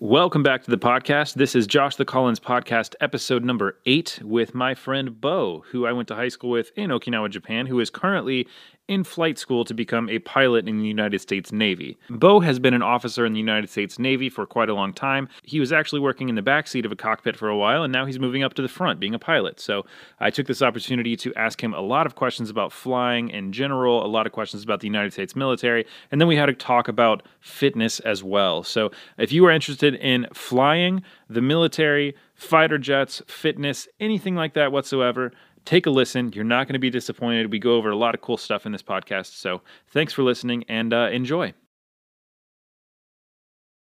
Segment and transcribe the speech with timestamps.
[0.00, 1.34] Welcome back to the podcast.
[1.34, 5.92] This is Josh the Collins podcast, episode number eight, with my friend Bo, who I
[5.92, 8.46] went to high school with in Okinawa, Japan, who is currently
[8.88, 11.96] in flight school to become a pilot in the United States Navy.
[12.10, 15.28] Bo has been an officer in the United States Navy for quite a long time.
[15.42, 18.06] He was actually working in the backseat of a cockpit for a while, and now
[18.06, 19.60] he's moving up to the front, being a pilot.
[19.60, 19.84] So
[20.18, 24.04] I took this opportunity to ask him a lot of questions about flying in general,
[24.04, 26.88] a lot of questions about the United States military, and then we had a talk
[26.88, 28.62] about fitness as well.
[28.62, 34.72] So if you are interested in flying, the military, fighter jets, fitness, anything like that
[34.72, 35.32] whatsoever,
[35.64, 36.32] take a listen.
[36.34, 37.50] You're not going to be disappointed.
[37.52, 39.34] We go over a lot of cool stuff in this podcast.
[39.36, 41.54] So thanks for listening and uh, enjoy.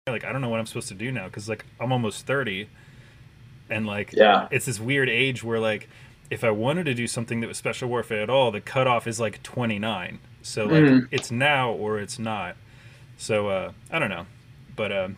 [0.08, 2.68] Like, I don't know what I'm supposed to do now because, like, I'm almost 30.
[3.70, 4.48] And, like, Yeah.
[4.50, 5.88] it's this weird age where, like,
[6.32, 9.20] if I wanted to do something that was special warfare at all, the cutoff is
[9.20, 10.20] like 29.
[10.42, 11.08] So, like, Mhm.
[11.12, 12.56] it's now or it's not.
[13.18, 14.26] So, uh, I don't know.
[14.76, 15.18] But um,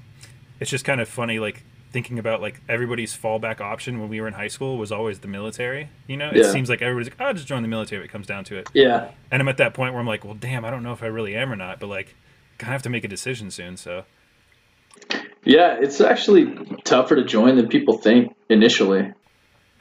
[0.59, 4.27] it's just kind of funny, like, thinking about like everybody's fallback option when we were
[4.27, 5.89] in high school was always the military.
[6.07, 6.51] You know, it Yeah.
[6.51, 8.57] seems like everybody's like, "Oh, I'll just join the military." If it comes down to
[8.57, 9.09] it, Yeah.
[9.29, 11.07] and I'm at that point where I'm like, "Well, damn, I don't know if I
[11.07, 12.15] really am or not." But like,
[12.57, 13.75] gonna have to make a decision soon.
[13.77, 14.05] So
[15.43, 19.11] Yeah, it's actually tougher to join than people think initially.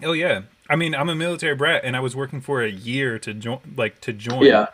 [0.03, 0.43] Oh yeah.
[0.71, 3.59] I mean, I'm a military brat, and I was working for a year to join,
[3.77, 4.45] like to join.
[4.45, 4.67] Yeah.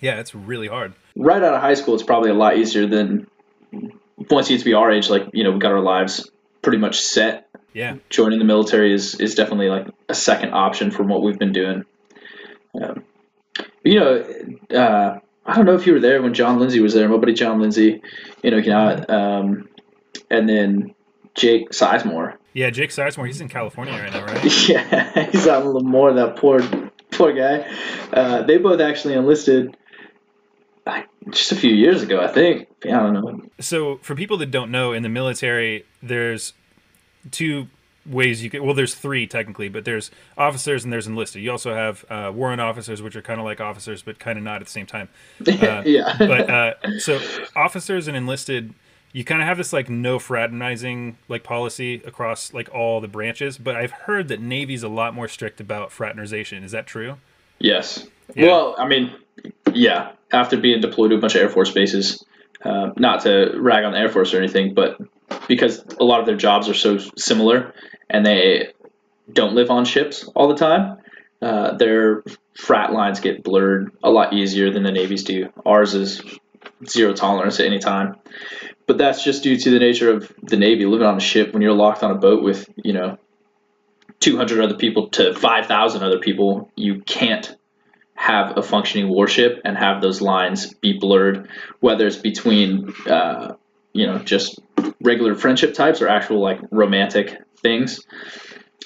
[0.00, 0.92] yeah, it's really hard.
[1.16, 3.26] Right out of high school, it's probably a lot easier than
[4.30, 6.30] once you get to be our age, like, you know, we got our lives
[6.64, 7.48] pretty much set.
[7.72, 11.52] Yeah, Joining the military is, is definitely like a second option from what we've been
[11.52, 11.84] doing.
[12.80, 13.04] Um,
[13.84, 14.24] you know,
[14.76, 17.34] uh, I don't know if you were there when John Lindsay was there, my buddy
[17.34, 18.00] John Lindsay,
[18.42, 19.68] you know, um,
[20.30, 20.94] and then
[21.34, 22.36] Jake Sizemore.
[22.52, 22.70] yeah.
[22.70, 24.44] Jake Sizemore, he's in California right now, right?
[24.68, 26.60] Yeah, he's out in Lemoore, that poor,
[27.10, 27.68] poor guy.
[28.12, 29.76] Uh, they both actually enlisted
[31.30, 32.68] just a few years ago, I think.
[32.84, 33.42] Yeah, I don't know.
[33.60, 36.52] So, for people that don't know, in the military, there's
[37.30, 37.68] two
[38.06, 38.64] ways you can.
[38.64, 41.42] Well, there's three technically, but there's officers and there's enlisted.
[41.42, 44.44] You also have uh, warrant officers, which are kind of like officers, but kind of
[44.44, 45.08] not at the same time.
[45.64, 46.14] Uh, yeah.
[46.18, 47.18] but uh, so
[47.56, 48.74] officers and enlisted,
[49.12, 53.56] you kind of have this like no fraternizing like policy across like all the branches.
[53.56, 56.64] But I've heard that Navy's a lot more strict about fraternization.
[56.64, 57.16] Is that true?
[57.60, 58.06] yes.
[58.34, 58.46] Yeah.
[58.46, 59.12] Well, I mean,
[59.72, 60.12] yeah.
[60.32, 62.24] After being deployed to a bunch of Air Force bases,
[62.64, 64.98] uh, not to rag on the Air Force or anything, but
[65.46, 67.72] because a lot of their jobs are so similar
[68.10, 68.72] and they
[69.32, 70.98] don't live on ships all the time,
[71.40, 72.24] uh, their
[72.56, 75.50] frat lines get blurred a lot easier than the Navy's do.
[75.64, 76.22] Ours is
[76.88, 78.16] zero tolerance at any time.
[78.86, 81.62] But that's just due to the nature of the Navy living on a ship when
[81.62, 83.18] you're locked on a boat with, you know,
[84.20, 86.70] 200 other people to 5,000 other people.
[86.76, 87.54] You can't
[88.14, 91.48] have a functioning warship and have those lines be blurred,
[91.80, 93.54] whether it's between, uh,
[93.92, 94.60] you know, just
[95.02, 98.00] regular friendship types or actual like romantic things.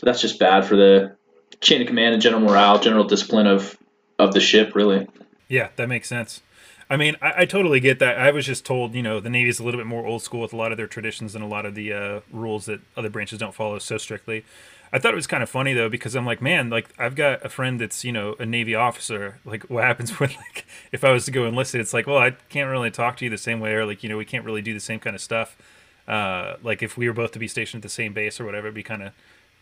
[0.03, 1.17] That's just bad for the
[1.61, 3.77] chain of command and general morale, general discipline of
[4.19, 5.07] of the ship, really.
[5.49, 6.43] Yeah, that makes sense.
[6.91, 8.19] I mean, I, I totally get that.
[8.19, 10.53] I was just told, you know, the Navy's a little bit more old school with
[10.53, 13.39] a lot of their traditions and a lot of the uh, rules that other branches
[13.39, 14.45] don't follow so strictly.
[14.93, 17.45] I thought it was kind of funny though because I'm like, man, like I've got
[17.45, 19.39] a friend that's you know a Navy officer.
[19.45, 21.81] Like, what happens when like if I was to go enlisted?
[21.81, 24.09] It's like, well, I can't really talk to you the same way, or like you
[24.09, 25.57] know, we can't really do the same kind of stuff.
[26.07, 28.67] Uh, like if we were both to be stationed at the same base or whatever,
[28.69, 29.13] it'd be kind of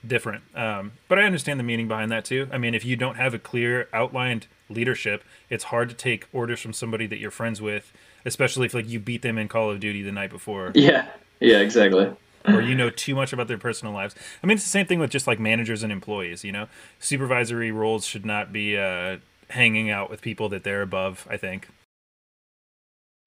[0.06, 0.44] different.
[0.54, 2.48] Um, but I understand the meaning behind that too.
[2.53, 6.60] I mean, if you don't have a clear outlined leadership, it's hard to take orders
[6.60, 7.93] from somebody that you're friends with,
[8.25, 11.08] especially if like you beat them in Call of Duty the night before, Yeah,
[11.41, 12.12] yeah, exactly.
[12.49, 14.15] Or you know too much about their personal lives.
[14.43, 16.45] I mean, it's the same thing with just like managers and employees.
[16.45, 16.69] You know,
[17.01, 19.19] supervisory roles should not be uh,
[19.51, 21.27] hanging out with people that they're above.
[21.31, 21.69] I think.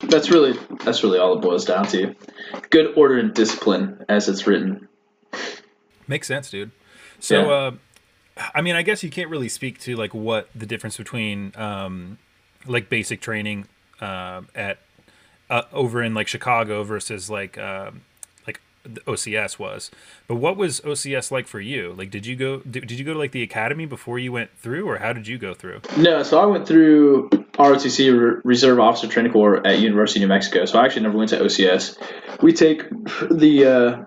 [0.02, 2.16] That's really that's really all it boils down to.
[2.69, 4.88] Good order and discipline, as it's written.
[6.08, 6.72] Makes sense, dude.
[7.19, 7.53] So, Yeah.
[7.53, 7.72] uh,
[8.56, 12.18] I mean, I guess you can't really speak to like what the difference between um,
[12.66, 13.68] like basic training
[14.00, 14.79] uh, at
[15.50, 18.02] uh, over in like Chicago versus like um,
[18.85, 19.91] OCS was.
[20.28, 21.93] But what was OCS like for you?
[21.97, 24.52] Like, did you go did, did you go to like the academy before you went
[24.58, 25.81] through, or how did you go through?
[25.97, 30.66] No, so I went through ROTC Reserve Officer Training Corps at University of New Mexico.
[30.66, 31.97] So I actually never went to OCS.
[32.41, 32.90] We take
[33.31, 34.05] the uh,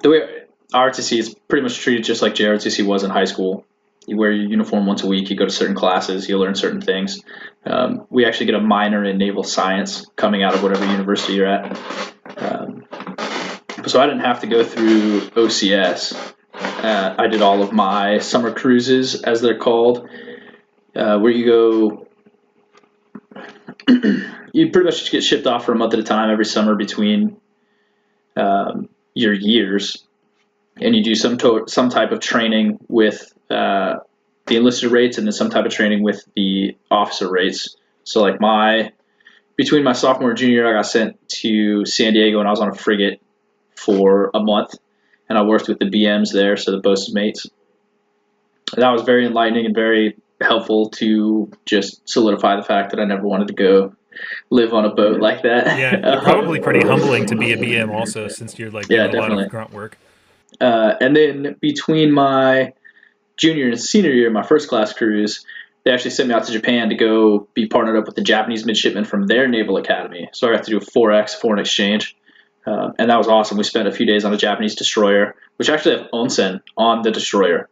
[0.00, 3.64] the way ROTC is pretty much treated just like JROTC was in high school.
[4.06, 5.30] You wear your uniform once a week.
[5.30, 6.28] You go to certain classes.
[6.28, 7.22] You learn certain things.
[7.64, 11.46] Um, we actually get a minor in naval science coming out of whatever university you're
[11.46, 11.78] at.
[12.36, 12.83] Um,
[13.86, 16.34] so I didn't have to go through OCS.
[16.54, 20.08] Uh, I did all of my summer cruises, as they're called,
[20.94, 22.06] uh, where you go.
[24.52, 26.76] you pretty much just get shipped off for a month at a time every summer
[26.76, 27.36] between
[28.36, 30.04] um, your years,
[30.80, 33.96] and you do some to- some type of training with uh,
[34.46, 37.76] the enlisted rates, and then some type of training with the officer rates.
[38.04, 38.92] So like my
[39.56, 42.68] between my sophomore and junior I got sent to San Diego, and I was on
[42.68, 43.20] a frigate
[43.76, 44.74] for a month,
[45.28, 47.46] and I worked with the BMs there, so the bosun's mates.
[48.74, 53.04] And that was very enlightening and very helpful to just solidify the fact that I
[53.04, 53.94] never wanted to go
[54.50, 55.78] live on a boat like that.
[55.78, 59.20] Yeah, probably pretty humbling to be a BM also, since you're like doing Yeah, a
[59.20, 59.98] lot of grunt work.
[60.60, 62.72] Uh, and then between my
[63.36, 65.44] junior and senior year, my first class cruise,
[65.84, 68.64] they actually sent me out to Japan to go be partnered up with the Japanese
[68.64, 70.28] midshipmen from their naval academy.
[70.32, 72.16] So I got to do a 4X foreign exchange.
[72.66, 73.58] Um, and that was awesome.
[73.58, 77.10] We spent a few days on a Japanese destroyer, which actually have onsen on the
[77.10, 77.68] destroyer.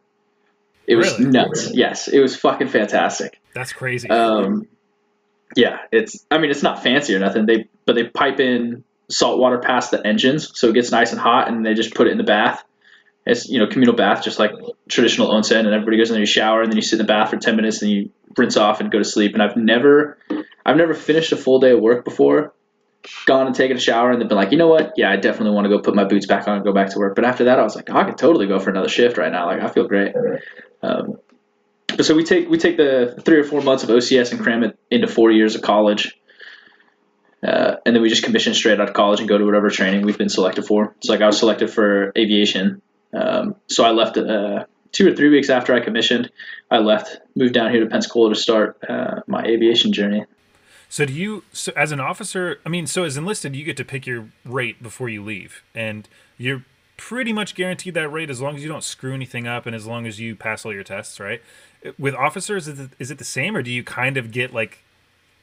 [0.85, 1.31] It was Really?
[1.31, 1.71] nuts.
[1.73, 3.39] Yes, it was fucking fantastic.
[3.53, 4.09] That's crazy.
[4.09, 4.67] Um,
[5.55, 6.25] yeah, it's.
[6.29, 7.45] I mean, it's not fancy or nothing.
[7.45, 11.19] They but they pipe in salt water past the engines, so it gets nice and
[11.21, 12.63] hot, and they just put it in the bath.
[13.25, 14.51] It's you know communal bath, just like
[14.89, 17.11] traditional onsen, and everybody goes in there, you shower, and then you sit in the
[17.11, 19.33] bath for ten minutes, and you rinse off and go to sleep.
[19.33, 20.17] And I've never,
[20.65, 22.53] I've never finished a full day of work before,
[23.25, 24.93] gone and taken a shower, and then been like, you know what?
[24.95, 26.99] Yeah, I definitely want to go put my boots back on and go back to
[26.99, 27.15] work.
[27.15, 29.31] But after that, I was like, oh, I could totally go for another shift right
[29.31, 29.47] now.
[29.47, 30.13] Like I feel great.
[30.81, 31.19] Um,
[31.87, 34.63] but so we take we take the three or four months of OCS and cram
[34.63, 36.17] it into four years of college,
[37.45, 40.05] uh, and then we just commission straight out of college and go to whatever training
[40.05, 40.95] we've been selected for.
[41.01, 42.81] So like I was selected for aviation,
[43.13, 46.31] um, so I left uh, two or three weeks after I commissioned.
[46.71, 50.25] I left, moved down here to Pensacola to start uh, my aviation journey.
[50.93, 53.83] So do you, so as an officer, I mean, so as enlisted, you get to
[53.83, 56.07] pick your rate before you leave, and
[56.37, 56.65] you're
[56.97, 59.87] pretty much guaranteed that rate as long as you don't screw anything up and as
[59.87, 61.41] long as you pass all your tests, right?
[61.97, 64.83] With officers, is it, is it the same, or do you kind of get like,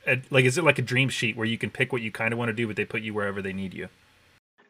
[0.06, 2.32] a, like, is it like a dream sheet where you can pick what you kind
[2.32, 3.88] of want to do, but they put you wherever they need you?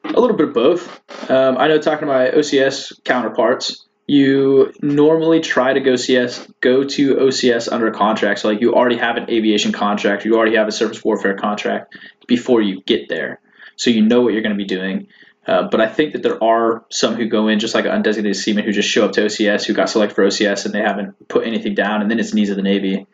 [0.05, 0.99] A little bit of both.
[1.31, 6.83] Um, I know talking to my OCS counterparts, you normally try to go CS, go
[6.83, 8.41] to OCS under a contract.
[8.41, 11.97] So like you already have an aviation contract, you already have a surface warfare contract
[12.27, 13.39] before you get there,
[13.77, 15.07] so you know what you're going to be doing.
[15.47, 18.65] Uh, but I think that there are some who go in just like undesignated seaman
[18.65, 21.47] who just show up to OCS, who got selected for OCS and they haven't put
[21.47, 23.07] anything down, and then it's needs of the Navy,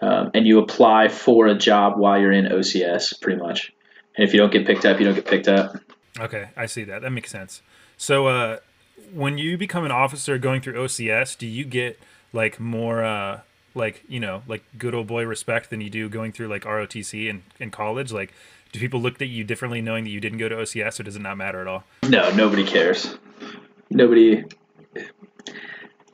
[0.00, 3.70] um, and you apply for a job while you're in OCS, pretty much.
[4.16, 5.76] And if you don't get picked up, you don't get picked up.
[6.18, 7.02] Okay, I see that.
[7.02, 7.60] That makes sense.
[7.98, 8.58] So, uh,
[9.12, 11.98] when you become an officer going through OCS, do you get
[12.32, 13.40] like more, uh,
[13.74, 17.28] like you know, like good old boy respect than you do going through like ROTC
[17.28, 18.12] in, in college?
[18.12, 18.32] Like,
[18.72, 21.16] do people look at you differently knowing that you didn't go to OCS, or does
[21.16, 21.84] it not matter at all?
[22.02, 23.16] No, nobody cares.
[23.90, 24.44] Nobody,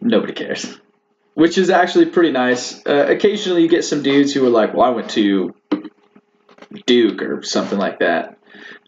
[0.00, 0.78] nobody cares.
[1.34, 2.86] Which is actually pretty nice.
[2.86, 5.52] Uh, occasionally, you get some dudes who are like, "Well, I went to
[6.86, 8.33] Duke or something like that."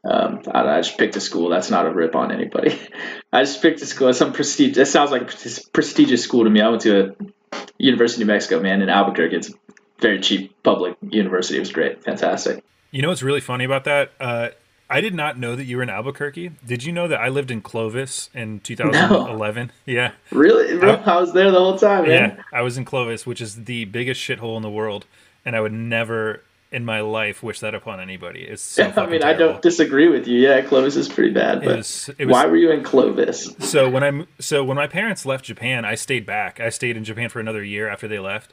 [0.07, 1.49] Um, I, I just picked a school.
[1.49, 2.79] That's not a rip on anybody.
[3.33, 4.13] I just picked a school.
[4.15, 4.77] Some prestige.
[4.77, 6.61] That sounds like a prestigious school to me.
[6.61, 7.15] I went to a
[7.79, 9.37] University of New Mexico, man, in Albuquerque.
[9.37, 9.55] It's a
[10.01, 11.57] very cheap public university.
[11.57, 12.63] It was great, fantastic.
[12.91, 14.13] You know what's really funny about that?
[14.21, 14.49] Uh,
[14.89, 16.53] I did not know that you were in Albuquerque.
[16.65, 19.73] Did you know that I lived in Clovis in 2011?
[19.85, 20.13] Yeah.
[20.31, 22.37] Really, bro, I was there the whole time, man.
[22.37, 25.07] Yeah, I was in Clovis, which is the biggest shithole in the world,
[25.45, 26.43] and I would never
[26.77, 28.43] in my life wish that upon anybody.
[28.43, 30.39] It's so I fucking mean, I don't disagree with you.
[30.39, 33.55] Yeah, Clovis is pretty bad, It but was, it was why were you in Clovis?
[33.61, 36.61] so when I'm so when my parents left Japan, I stayed back.
[36.61, 38.53] I stayed in Japan for another year after they left,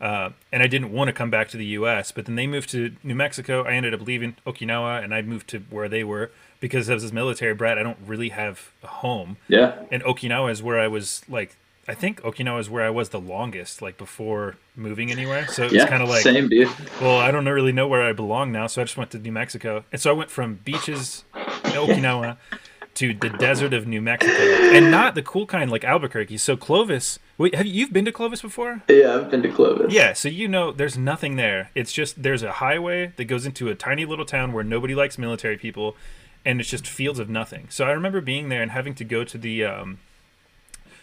[0.00, 2.10] uh, and I didn't want to come back to the U.S.
[2.10, 3.62] But then they moved to New Mexico.
[3.62, 7.14] I ended up leaving Okinawa, and I moved to where they were because as a
[7.14, 9.36] military brat, I don't really have a home.
[9.46, 11.56] Yeah, And Okinawa is where I was like.
[11.88, 15.46] I think Okinawa is where I was the longest, like before moving anywhere.
[15.48, 16.68] So it was yeah, kind of like same dude.
[17.00, 19.32] well, I don't really know where I belong now, so I just went to New
[19.32, 19.84] Mexico.
[19.90, 22.36] And so I went from beaches in Okinawa
[22.94, 26.36] to the desert of New Mexico, and not the cool kind like Albuquerque.
[26.36, 28.82] So Clovis, wait, have you you've been to Clovis before?
[28.88, 29.92] Yeah, I've been to Clovis.
[29.92, 31.70] Yeah, so you know there's nothing there.
[31.74, 35.18] It's just there's a highway that goes into a tiny little town where nobody likes
[35.18, 35.96] military people,
[36.44, 37.68] and it's just fields of nothing.
[37.70, 39.98] So I remember being there and having to go to the um,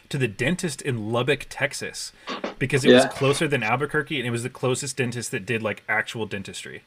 [0.10, 2.14] to the dentist in Lubbock, Texas,
[2.60, 5.84] because it was closer than Albuquerque, and it was the closest dentist that did like
[5.88, 6.84] actual dentistry.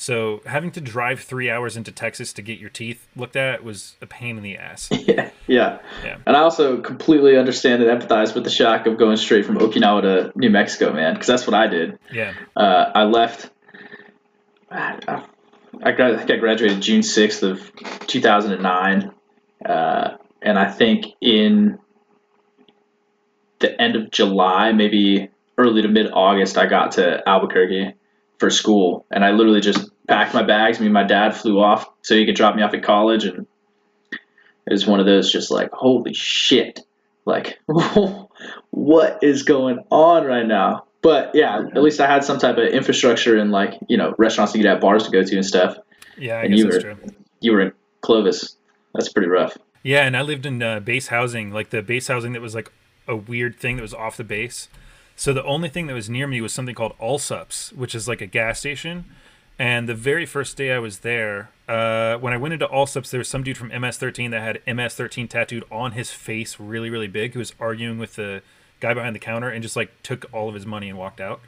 [0.00, 3.96] So having to drive three hours into Texas to get your teeth looked at was
[4.00, 4.88] a pain in the ass.
[4.92, 5.78] yeah, yeah.
[6.02, 6.16] Yeah.
[6.26, 10.00] And I also completely understand and empathize with the shock of going straight from Okinawa
[10.00, 11.98] to New Mexico, man, because that's what I did.
[12.10, 12.32] Yeah.
[12.56, 13.50] Uh, I left.
[14.70, 17.70] I, I, I think I graduated June sixth of
[18.06, 19.12] two thousand and nine,
[19.66, 21.78] uh, and I think in
[23.60, 27.94] the end of July, maybe early to mid August, I got to Albuquerque
[28.38, 30.80] for school, and I literally just packed my bags.
[30.80, 33.46] Me and my dad flew off so he could drop me off at college, and
[34.10, 36.80] it was one of those just like holy shit,
[37.26, 37.58] like
[38.70, 40.84] what is going on right now?
[41.02, 44.52] But yeah, at least I had some type of infrastructure and like you know restaurants
[44.52, 45.76] to get at, bars to go to, and stuff.
[46.16, 47.14] Yeah, I and guess you that's were true.
[47.40, 48.56] you were in Clovis.
[48.94, 49.56] That's pretty rough.
[49.82, 52.70] Yeah, and I lived in uh, base housing, like the base housing that was like
[53.06, 54.68] a weird thing that was off the base.
[55.16, 58.20] So the only thing that was near me was something called Allsups, which is like
[58.20, 59.04] a gas station.
[59.58, 63.18] And the very first day I was there, uh, when I went into Allsups, there
[63.18, 67.34] was some dude from MS13 that had MS13 tattooed on his face, really, really big,
[67.34, 68.42] who was arguing with the
[68.80, 71.40] guy behind the counter and just like took all of his money and walked out.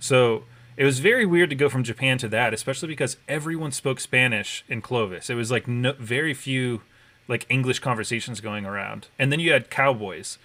[0.00, 0.44] So
[0.76, 4.64] it was very weird to go from Japan to that, especially because everyone spoke Spanish
[4.68, 5.30] in Clovis.
[5.30, 6.82] It was like no, very few
[7.28, 10.38] like English conversations going around, and then you had cowboys,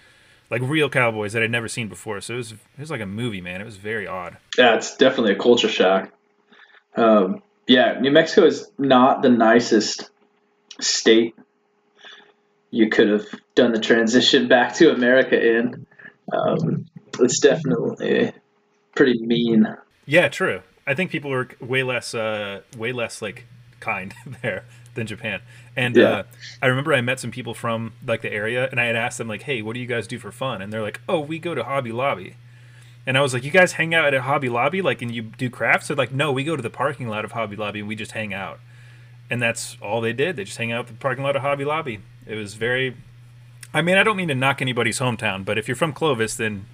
[0.50, 2.20] like real cowboys that I'd never seen before.
[2.20, 3.60] So it was it was like a movie, man.
[3.60, 4.36] It was very odd.
[4.56, 6.10] Yeah, it's definitely a culture shock.
[6.96, 10.10] Um, yeah, New Mexico is not the nicest
[10.80, 11.34] state
[12.70, 15.86] you could have done the transition back to America in.
[16.32, 16.86] Um,
[17.20, 18.32] it's definitely
[18.94, 19.66] pretty mean.
[20.06, 20.62] Yeah, true.
[20.86, 23.46] I think people were way less, uh, way less like
[23.80, 24.64] kind there
[24.96, 25.40] than Japan.
[25.76, 26.04] And Yeah.
[26.08, 26.22] uh,
[26.60, 29.28] I remember I met some people from like the area, and I had asked them
[29.28, 31.54] like, "Hey, what do you guys do for fun?" And they're like, "Oh, we go
[31.54, 32.34] to Hobby Lobby."
[33.06, 35.22] And I was like, "You guys hang out at a Hobby Lobby, like, and you
[35.22, 37.88] do crafts?" They're like, "No, we go to the parking lot of Hobby Lobby and
[37.88, 38.58] we just hang out."
[39.30, 40.36] And that's all they did.
[40.36, 42.00] They just hang out at the parking lot of Hobby Lobby.
[42.26, 42.96] It was very.
[43.74, 46.64] I mean, I don't mean to knock anybody's hometown, but if you're from Clovis, then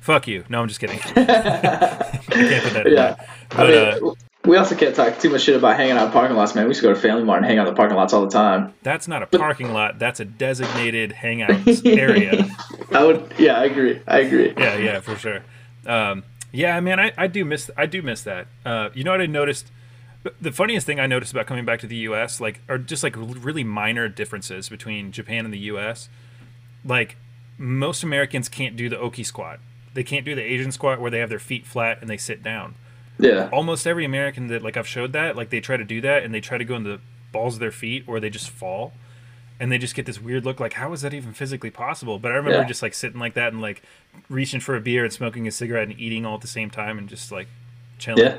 [0.00, 0.44] fuck you.
[0.48, 0.98] No, I'm just kidding.
[1.16, 1.98] I
[2.30, 3.14] can't put that in Yeah.
[3.14, 3.16] there.
[3.52, 3.68] I But,
[4.02, 4.14] mean, uh,
[4.46, 6.64] we also can't talk too much shit about hanging out in parking lots, man.
[6.64, 8.24] We used to go to Family Mart and hang out in the parking lots all
[8.24, 8.72] the time.
[8.82, 9.98] That's not a parking lot.
[9.98, 12.48] That's a designated hangout area.
[12.92, 14.00] I would, yeah, I agree.
[14.06, 14.54] I agree.
[14.56, 15.42] Yeah, yeah, for sure.
[15.84, 18.46] Um, yeah, man, I, I do miss I do miss that.
[18.64, 19.70] Uh, you know what I noticed?
[20.40, 22.40] The funniest thing I noticed about coming back to the U.S.
[22.40, 26.08] like are just like really minor differences between Japan and the U.S.
[26.84, 27.16] Like
[27.58, 29.60] most Americans can't do the Oki squat.
[29.94, 32.42] They can't do the Asian squat where they have their feet flat and they sit
[32.42, 32.74] down.
[33.18, 33.48] Yeah.
[33.52, 36.34] Almost every American that like I've showed that like they try to do that and
[36.34, 37.00] they try to go in the
[37.32, 38.92] balls of their feet or they just fall
[39.58, 42.30] and they just get this weird look like how is that even physically possible but
[42.30, 42.64] i remember Yeah.
[42.64, 43.82] just like sitting like that and like
[44.28, 46.98] reaching for a beer and smoking a cigarette and eating all at the same time
[46.98, 47.48] and just like
[47.98, 48.38] chilling Yeah.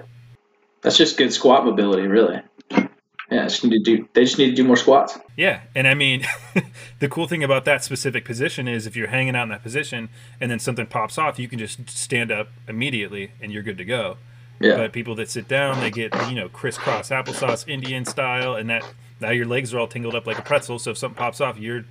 [0.81, 2.39] That's just good squat mobility, really.
[2.71, 4.07] Yeah, just need to do.
[4.13, 5.19] They just need to do more squats.
[5.35, 6.23] Yeah, and I mean,
[6.99, 10.07] the cool thing about that specific position is if you're hanging out in that position
[10.39, 13.85] and then something pops off, you can just stand up immediately and you're good to
[13.85, 14.17] go.
[14.59, 14.77] Yeah.
[14.77, 18.83] But people that sit down, they get you know crisscross applesauce Indian style, and that
[19.19, 20.79] now your legs are all tingled up like a pretzel.
[20.79, 21.85] So if something pops off, you're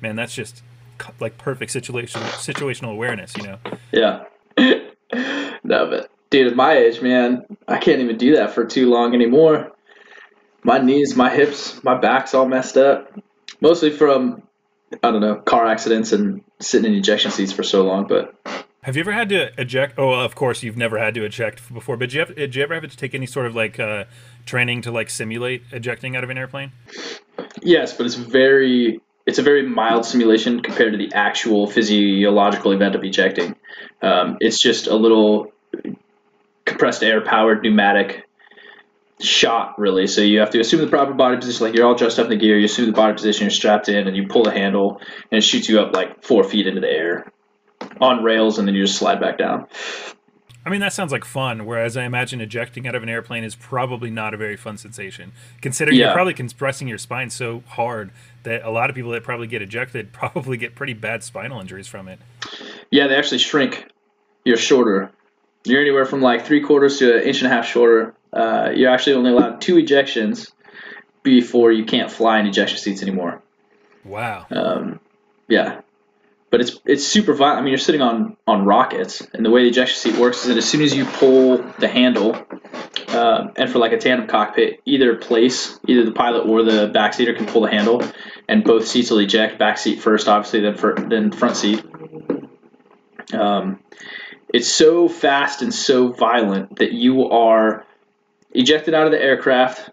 [0.00, 0.62] man, that's just
[1.20, 3.58] like perfect situation situational awareness, you know.
[3.92, 4.24] Yeah.
[4.58, 9.14] no, but dude, at my age, man, I can't even do that for too long
[9.14, 9.72] anymore.
[10.64, 13.12] My knees, my hips, my back's all messed up.
[13.60, 14.42] Mostly from,
[15.02, 18.06] I don't know, car accidents and sitting in ejection seats for so long.
[18.06, 18.34] But
[18.88, 19.98] Have you ever had to eject?
[19.98, 21.98] Oh, of course you've never had to eject before.
[21.98, 24.04] But did you, have, you ever have to take any sort of like uh,
[24.46, 26.72] training to like simulate ejecting out of an airplane?
[27.60, 32.94] yes, but it's very, it's a very mild simulation compared to the actual physiological event
[32.94, 33.56] of ejecting.
[34.00, 35.52] Um, it's just a little
[36.64, 38.26] compressed air powered pneumatic
[39.20, 42.20] shot really so you have to assume the proper body position like you're all dressed
[42.20, 44.44] up in the gear you assume the body position you're strapped in and you pull
[44.44, 45.00] the handle
[45.32, 47.32] and it shoots you up like four feet into the air
[48.00, 49.66] on rails and then you just slide back down
[50.66, 51.64] I mean, that sounds like fun.
[51.64, 55.32] Whereas I imagine ejecting out of an airplane is probably not a very fun sensation,
[55.62, 56.06] considering Yeah.
[56.06, 58.10] you're probably compressing your spine so hard
[58.42, 61.86] that a lot of people that probably get ejected probably get pretty bad spinal injuries
[61.86, 62.18] from it.
[62.90, 63.86] yeah they actually shrink
[64.44, 65.10] you're shorter
[65.64, 68.90] you're anywhere from like three quarters to an inch and a half shorter uh, you're
[68.90, 70.50] actually only allowed two ejections
[71.22, 73.40] before you can't fly in ejection seats anymore
[74.04, 74.46] Wow.
[74.50, 75.00] Um,
[75.48, 75.80] yeah,
[76.50, 77.58] but it's it's super violent.
[77.58, 80.48] I mean, you're sitting on on rockets, and the way the ejection seat works is
[80.48, 82.34] that as soon as you pull the handle,
[83.08, 87.36] um, and for like a tandem cockpit, either place, either the pilot or the backseater
[87.36, 88.02] can pull the handle,
[88.48, 89.58] and both seats will eject.
[89.58, 91.84] Back seat first, obviously, then for, then front seat.
[93.32, 93.80] Um,
[94.52, 97.84] it's so fast and so violent that you are
[98.52, 99.90] ejected out of the aircraft,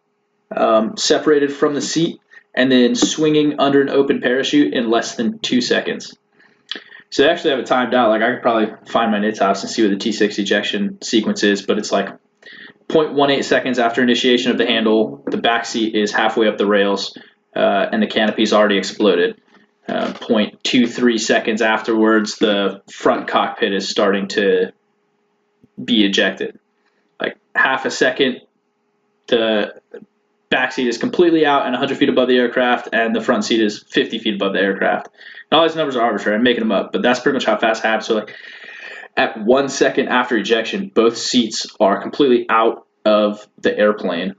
[0.56, 2.22] um, separated from the seat,
[2.54, 6.18] and then swinging under an open parachute in less than two seconds.
[7.16, 8.10] So they actually have it timed out.
[8.10, 11.62] Like I could probably find my NITS and see what the T6 ejection sequence is,
[11.62, 12.10] but it's like
[12.90, 17.18] 0.18 seconds after initiation of the handle, the back seat is halfway up the rails,
[17.56, 19.40] uh, and the canopy's already exploded.
[19.88, 24.74] Uh, 0.23 seconds afterwards, the front cockpit is starting to
[25.82, 26.60] be ejected.
[27.22, 28.42] Like half a second,
[29.28, 29.74] the
[30.50, 33.62] back seat is completely out and 100 feet above the aircraft, and the front seat
[33.62, 35.10] is 50 feet above the aircraft.
[35.52, 36.38] And all these numbers are arbitrary.
[36.38, 38.08] I'm making them up, but that's pretty much how fast happens.
[38.08, 38.36] So like
[39.18, 44.36] at one second after ejection, both seats are completely out of the airplane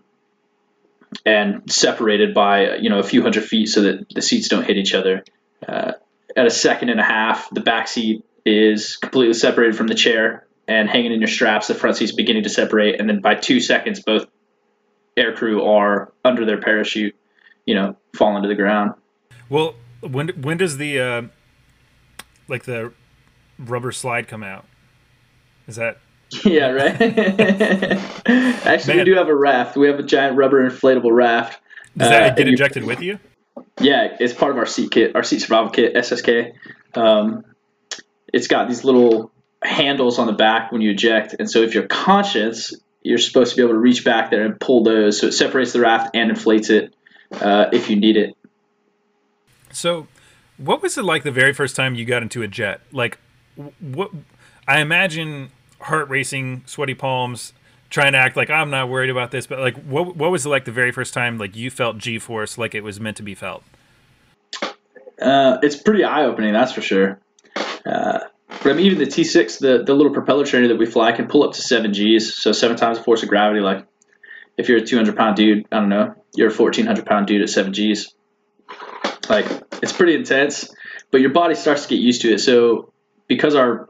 [1.25, 4.77] and separated by you know a few hundred feet so that the seats don't hit
[4.77, 5.25] each other.
[5.67, 5.93] Uh,
[6.37, 10.47] at a second and a half, the back seat is completely separated from the chair
[10.69, 11.69] and hanging in your straps.
[11.69, 14.27] The front seat's beginning to separate, and then by two seconds, both
[15.17, 17.15] aircrew are under their parachute,
[17.65, 18.95] you know, falling to the ground.
[19.49, 21.23] Well, when when does the uh,
[22.49, 22.93] like the
[23.59, 24.67] rubber slide come out?
[25.67, 25.99] Is that
[26.45, 27.01] yeah, right.
[28.67, 28.99] Actually, Man.
[28.99, 29.77] we do have a raft.
[29.77, 31.61] We have a giant rubber inflatable raft.
[31.97, 33.19] Does that uh, get ejected with you?
[33.81, 36.53] Yeah, it's part of our seat kit, our seat survival kit, SSK.
[36.95, 37.45] Um,
[38.33, 39.31] it's got these little
[39.63, 42.75] handles on the back when you eject, and so if you're conscious,
[43.07, 45.73] you're supposed to be able to reach back there and pull those, so it separates
[45.73, 46.95] the raft and inflates it
[47.33, 48.37] uh, if you need it.
[49.73, 50.07] So,
[50.57, 52.81] what was it like the very first time you got into a jet?
[52.93, 53.19] Like,
[53.81, 54.11] what?
[54.69, 57.53] I imagine heart racing, sweaty palms,
[57.91, 59.47] trying to act like I'm not worried about this.
[59.47, 62.19] But like, what what was it like the very first time like you felt G
[62.19, 63.63] force like it was meant to be felt?
[65.21, 67.19] Uh, it's pretty eye opening, that's for sure.
[67.87, 68.21] Uh,
[68.63, 71.29] but I mean, even the T6, the the little propeller trainer that we fly, can
[71.29, 73.61] pull up to seven Gs, so seven times the force of gravity.
[73.61, 73.87] Like,
[74.57, 77.51] if you're a 200 pound dude, I don't know, you're a 1400 pound dude at
[77.51, 78.13] seven Gs.
[79.29, 79.47] Like,
[79.83, 80.73] it's pretty intense,
[81.11, 82.39] but your body starts to get used to it.
[82.39, 82.93] So
[83.29, 83.89] because our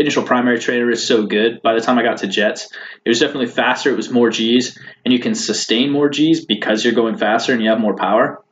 [0.00, 1.60] initial primary trainer is so good.
[1.62, 2.72] By the time I got to jets,
[3.04, 3.90] it was definitely faster.
[3.90, 7.62] It was more G's, and you can sustain more G's because you're going faster and
[7.62, 8.42] you have more power.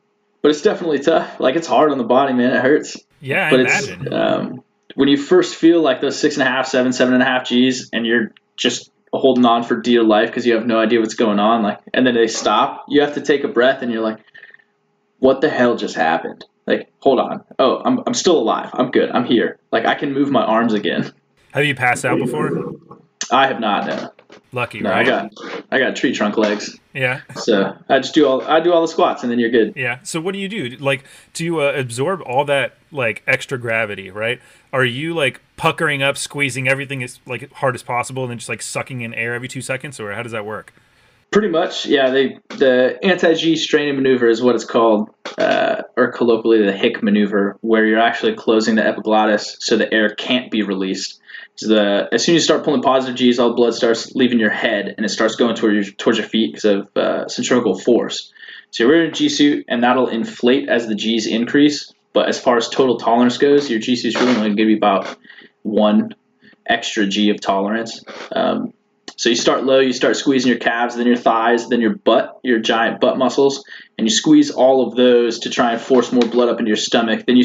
[0.41, 1.39] But it's definitely tough.
[1.39, 2.53] Like it's hard on the body, man.
[2.53, 2.97] It hurts.
[3.19, 4.01] Yeah, but imagine.
[4.03, 4.63] It's, um,
[4.95, 7.45] when you first feel like those six and a half, seven, seven and a half
[7.45, 11.15] G's, and you're just holding on for dear life because you have no idea what's
[11.15, 11.63] going on.
[11.63, 12.85] Like, and then they stop.
[12.87, 14.19] You have to take a breath, and you're like,
[15.19, 17.43] "What the hell just happened?" Like, hold on.
[17.57, 18.69] Oh, I'm I'm still alive.
[18.73, 19.09] I'm good.
[19.09, 19.59] I'm here.
[19.71, 21.11] Like, I can move my arms again.
[21.51, 22.51] Have you passed out before?
[23.31, 23.87] I have not.
[23.87, 24.11] No.
[24.51, 24.99] Lucky, no, right?
[24.99, 25.31] I got
[25.71, 26.77] I got tree trunk legs.
[26.93, 27.21] Yeah.
[27.35, 29.73] So I just do all I do all the squats and then you're good.
[29.75, 29.99] Yeah.
[30.03, 30.77] So what do you do?
[30.77, 34.39] Like to uh, absorb all that like extra gravity, right?
[34.71, 38.49] Are you like puckering up, squeezing everything as like hard as possible, and then just
[38.49, 40.73] like sucking in air every two seconds, or how does that work?
[41.31, 42.09] Pretty much, yeah.
[42.09, 47.57] They the anti-G straining maneuver is what it's called, uh, or colloquially the Hick maneuver,
[47.61, 51.19] where you're actually closing the epiglottis so the air can't be released.
[51.59, 54.39] So the as soon as you start pulling positive G's, all the blood starts leaving
[54.39, 57.77] your head and it starts going towards your, towards your feet because of uh, centrifugal
[57.77, 58.31] force.
[58.71, 61.93] So you're in a G suit and that'll inflate as the G's increase.
[62.13, 64.69] But as far as total tolerance goes, your G suit's really only going to give
[64.69, 65.17] you about
[65.63, 66.15] one
[66.65, 68.05] extra G of tolerance.
[68.31, 68.73] Um,
[69.17, 72.39] so you start low, you start squeezing your calves, then your thighs, then your butt,
[72.41, 73.65] your giant butt muscles,
[73.97, 76.77] and you squeeze all of those to try and force more blood up into your
[76.77, 77.25] stomach.
[77.25, 77.43] Then you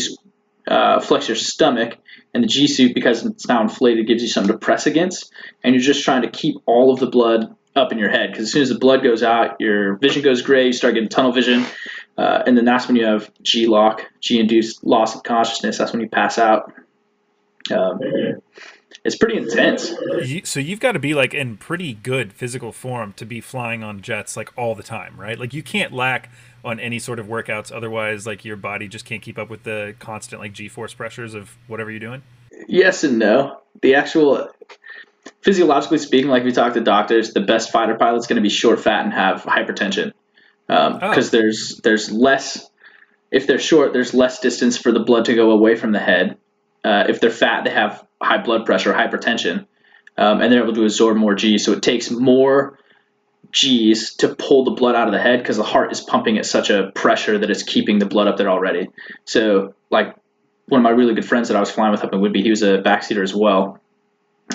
[0.66, 1.98] uh, flex your stomach,
[2.32, 5.32] and the G suit, because it's now inflated, gives you something to press against.
[5.62, 8.44] And you're just trying to keep all of the blood up in your head because
[8.44, 11.32] as soon as the blood goes out, your vision goes gray, you start getting tunnel
[11.32, 11.64] vision,
[12.16, 15.78] uh, and then that's when you have G-LOC, G induced loss of consciousness.
[15.78, 16.72] That's when you pass out.
[17.72, 17.98] Um,
[19.04, 19.92] it's pretty intense.
[20.44, 24.00] So you've got to be like in pretty good physical form to be flying on
[24.00, 25.38] jets like all the time, right?
[25.38, 26.30] Like you can't lack
[26.64, 27.70] on any sort of workouts.
[27.70, 31.56] Otherwise like your body just can't keep up with the constant like g-force pressures of
[31.66, 32.22] whatever you're doing?
[32.68, 33.60] Yes and no.
[33.82, 34.48] The actual
[35.42, 38.80] physiologically speaking like we talked to doctors the best fighter pilot's going to be short
[38.80, 40.12] fat and have hypertension.
[40.66, 41.22] Because um, oh.
[41.22, 42.68] there's there's less
[43.30, 46.38] if they're short there's less distance for the blood to go away from the head.
[46.82, 49.66] Uh, if they're fat they have high blood pressure hypertension.
[50.16, 52.78] Um, and they're able to absorb more g so it takes more
[53.52, 56.46] G's to pull the blood out of the head because the heart is pumping at
[56.46, 58.88] such a pressure that it's keeping the blood up there already.
[59.24, 60.14] So, like
[60.66, 62.50] one of my really good friends that I was flying with up in Whidbey, he
[62.50, 63.80] was a backseater as well.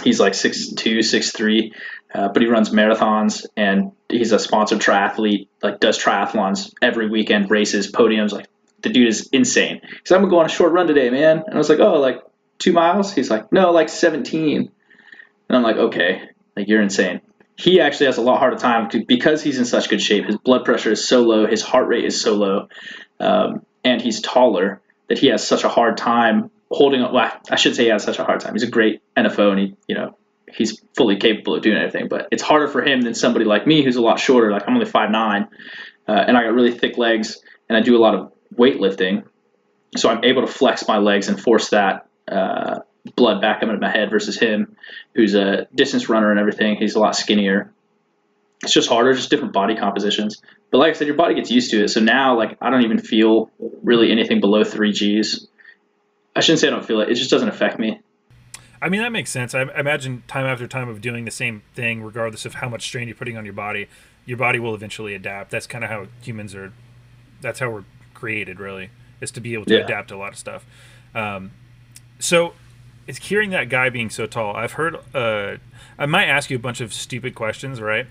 [0.03, 1.73] He's like 6'2", 6'3",
[2.13, 7.49] uh, but he runs marathons and he's a sponsored triathlete, like does triathlons every weekend,
[7.49, 8.31] races, podiums.
[8.31, 8.47] Like
[8.81, 9.81] the dude is insane.
[9.83, 11.43] He's like, I'm gonna go on a short run today, man.
[11.45, 12.21] And I was like, oh, like
[12.59, 13.13] two miles?
[13.13, 14.71] He's like, no, like 17.
[15.49, 17.21] And I'm like, okay, like you're insane
[17.59, 20.25] he actually has a lot harder time because he's in such good shape.
[20.25, 22.69] His blood pressure is so low, his heart rate is so low,
[23.19, 27.11] um, and he's taller that he has such a hard time holding up.
[27.11, 28.53] Well, I should say he has such a hard time.
[28.53, 30.17] He's a great NFO, and he, you know,
[30.49, 32.07] he's fully capable of doing anything.
[32.07, 34.51] But it's harder for him than somebody like me, who's a lot shorter.
[34.51, 35.49] Like I'm only five nine,
[36.07, 39.25] uh, and I got really thick legs, and I do a lot of weightlifting,
[39.97, 42.79] so I'm able to flex my legs and force that uh,
[43.15, 44.75] blood back up in my head versus him,
[45.15, 46.75] who's a distance runner and everything.
[46.77, 47.71] He's a lot skinnier.
[48.63, 50.41] it's just harder, just different body compositions.
[50.71, 51.87] But like I said, your body gets used to it.
[51.89, 53.49] So now, like, I don't even feel
[53.83, 55.47] really anything below three Gs.
[56.35, 57.09] I shouldn't say I don't feel it.
[57.09, 57.99] It just doesn't affect me.
[58.81, 59.53] I mean, that makes sense.
[59.55, 63.07] I imagine time after time of doing the same thing, regardless of how much strain
[63.07, 63.87] you're putting on your body,
[64.25, 65.51] your body will eventually adapt.
[65.51, 66.71] That's kind of how humans are.
[67.41, 67.83] That's how we're
[68.13, 68.89] created, really,
[69.21, 69.83] is to be able to Yeah.
[69.85, 70.65] adapt to a lot of stuff.
[71.15, 71.51] Um,
[72.19, 72.53] so,
[73.09, 74.55] it's hearing that guy being so tall.
[74.55, 74.95] I've heard.
[75.13, 75.57] Uh,
[75.97, 78.05] I might ask you a bunch of stupid questions, right?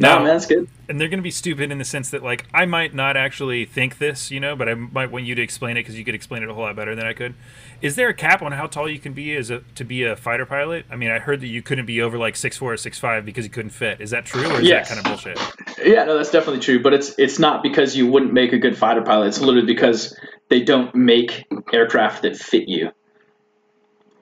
[0.00, 0.68] No, man, that's good.
[0.88, 3.64] and they're going to be stupid in the sense that like I might not actually
[3.64, 6.14] think this, you know, but I might want you to explain it because you could
[6.14, 7.34] explain it a whole lot better than I could.
[7.80, 10.16] Is there a cap on how tall you can be as a to be a
[10.16, 10.86] fighter pilot?
[10.90, 13.24] I mean, I heard that you couldn't be over like six four or six five
[13.24, 14.00] because you couldn't fit.
[14.00, 14.88] Is that true or is Yes.
[14.88, 15.86] that kind of bullshit?
[15.86, 16.82] Yeah, no, that's definitely true.
[16.82, 19.28] But it's it's not because you wouldn't make a good fighter pilot.
[19.28, 22.90] It's literally because they don't make aircraft that fit you.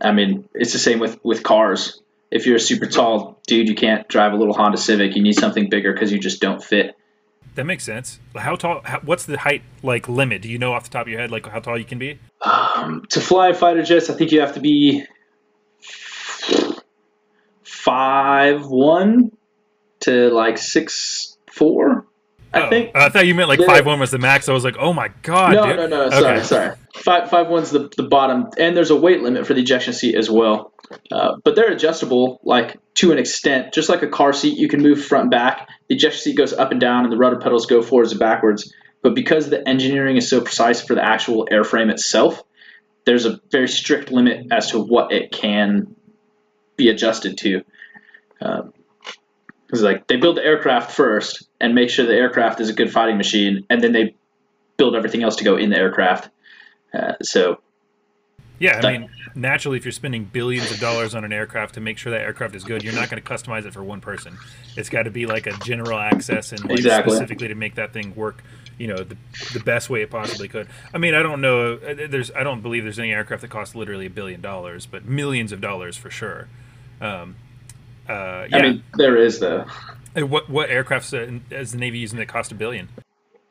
[0.05, 2.01] I mean, it's the same with with cars.
[2.31, 5.17] If you're a super tall dude, you can't drive a little Honda Civic.
[5.17, 6.97] You need something bigger because you just don't fit.
[7.55, 8.19] That makes sense.
[8.35, 8.81] How tall?
[8.85, 10.43] How, what's the height like limit?
[10.43, 12.19] Do you know off the top of your head like how tall you can be?
[12.41, 15.05] Um, to fly fighter jets, I think you have to be
[17.63, 19.31] five one
[20.01, 22.04] to like six four.
[22.55, 22.91] I Oh, think.
[22.95, 23.67] I thought you meant like Yeah.
[23.67, 24.49] five one was the max.
[24.49, 25.55] I was like, oh my god.
[25.55, 25.77] no, dude.
[25.77, 26.43] no, no, Sorry, Okay.
[26.45, 26.77] sorry.
[26.95, 30.15] Five five one's the the bottom, and there's a weight limit for the ejection seat
[30.15, 30.73] as well.
[31.11, 34.57] Uh, but they're adjustable, like to an extent, just like a car seat.
[34.59, 35.67] You can move front and back.
[35.89, 38.73] The ejection seat goes up and down, and the rudder pedals go forwards and backwards.
[39.03, 42.43] But because the engineering is so precise for the actual airframe itself,
[43.05, 45.95] there's a very strict limit as to what it can
[46.77, 47.63] be adjusted to.
[49.67, 52.93] Because like they build the aircraft first and make sure the aircraft is a good
[52.93, 54.17] fighting machine, and then they
[54.79, 56.31] build everything else to go in the aircraft.
[56.95, 57.61] Uh, so
[58.59, 61.99] Yeah, I mean, naturally, if you're spending billions of dollars on an aircraft to make
[61.99, 64.39] sure that aircraft is good, you're not going to customize it for one person.
[64.77, 66.93] It's got to be like a general access and like Exactly.
[66.93, 68.45] specifically to make that thing work,
[68.79, 69.19] you know, the,
[69.51, 70.69] the best way it possibly could.
[70.95, 71.75] I mean, I don't know.
[71.75, 75.05] uh, There's, I don't believe there's any aircraft that costs literally a billion dollars, but
[75.05, 76.49] millions of dollars for sure.
[77.01, 77.37] Um,
[78.09, 78.57] uh, yeah.
[78.57, 79.65] I mean, there is though.
[80.15, 82.89] And what what aircrafts uh, is the Navy using that cost a billion?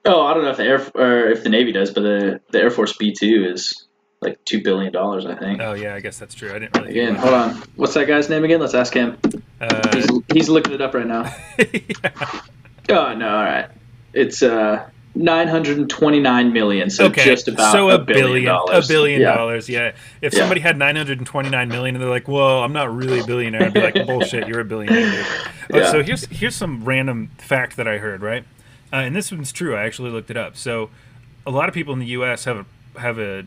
[0.06, 2.60] Oh, I don't know if the air or if the Navy does, but the the
[2.60, 3.88] Air Force B two is
[4.22, 5.62] like two billion dollars, I think.
[5.62, 6.50] Oh yeah, I guess that's true.
[6.54, 6.92] I didn't really.
[6.92, 7.64] Again, hold on.
[7.76, 8.60] What's that guy's name again?
[8.60, 9.18] Let's ask him.
[9.60, 9.94] that.
[9.96, 11.34] He's, he's looking it up right now.
[12.04, 12.42] Uh,
[12.90, 13.70] Oh no, all right.
[14.14, 18.46] It's uh nine hundred and twenty nine million, so okay, just about so a billion,
[18.46, 18.90] dollars.
[18.90, 19.36] A billion yeah.
[19.36, 19.92] dollars, yeah.
[20.22, 20.40] If Yeah.
[20.40, 23.82] somebody had 929 million and they're like, "Well, I'm not really a billionaire," I'd be
[23.82, 25.24] like, "Bullshit, you're a billionaire."
[25.72, 25.92] Oh, Yeah.
[25.92, 28.44] So here's here's some random fact that I heard, right?
[28.92, 29.76] Uh, and this one's true.
[29.76, 30.56] I actually looked it up.
[30.58, 30.90] So
[31.46, 32.46] a lot of people in the U.S.
[32.46, 32.58] have
[32.96, 33.46] a have a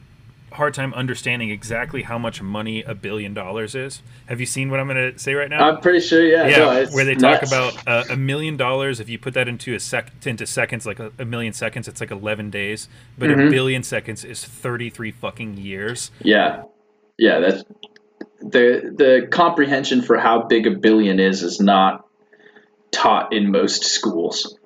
[0.56, 4.02] hard time understanding exactly how much money a billion dollars is.
[4.26, 5.68] Have you seen what I'm going to say right now?
[5.68, 6.24] I'm pretty sure.
[6.26, 6.46] Yeah.
[6.48, 7.52] yeah, no, where they talk nuts.
[7.52, 8.98] about uh, a million dollars.
[9.00, 12.00] If you put that into a sec into seconds, like a, a million seconds, it's
[12.00, 12.88] like eleven days.
[13.16, 13.48] But Mm-hmm.
[13.48, 16.10] a billion seconds is thirty three fucking years.
[16.22, 16.62] Yeah,
[17.18, 17.40] yeah.
[17.40, 17.64] That's
[18.40, 22.06] the the comprehension for how big a billion is is not
[22.90, 24.56] taught in most schools.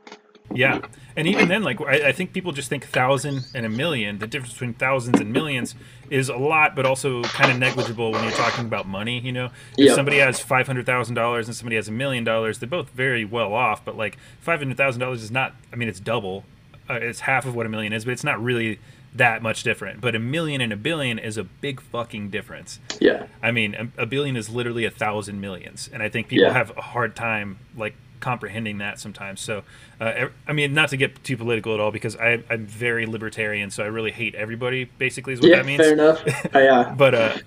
[0.53, 0.81] Yeah,
[1.17, 4.19] and even then, like I, I think people just think thousand and a million.
[4.19, 5.75] The difference between thousands and millions
[6.11, 9.21] is a lot, but also kind of negligible when you're talking about money.
[9.21, 9.45] You know,
[9.79, 9.95] if Yep.
[9.95, 13.25] somebody has five hundred thousand dollars and somebody has a million dollars, they're both very
[13.25, 13.85] well off.
[13.85, 15.55] But like five hundred thousand dollars is not.
[15.73, 16.45] I mean, it's double.
[16.89, 18.79] Uh, it's half of what a million is, but it's not really
[19.15, 20.01] that much different.
[20.01, 22.79] But a million and a billion is a big fucking difference.
[23.01, 26.47] Yeah, I mean, a, a billion is literally a thousand millions, and I think people
[26.47, 26.53] Yeah.
[26.53, 29.41] have a hard time like comprehending that sometimes.
[29.41, 29.63] So,
[30.01, 33.71] uh, I mean, not to get too political at all, because I, I'm very libertarian,
[33.71, 34.85] so I really hate everybody.
[34.85, 35.57] Basically, is what yeah.
[35.57, 35.81] that means.
[35.83, 36.23] Fair enough.
[36.55, 37.39] Uh, yeah, But uh,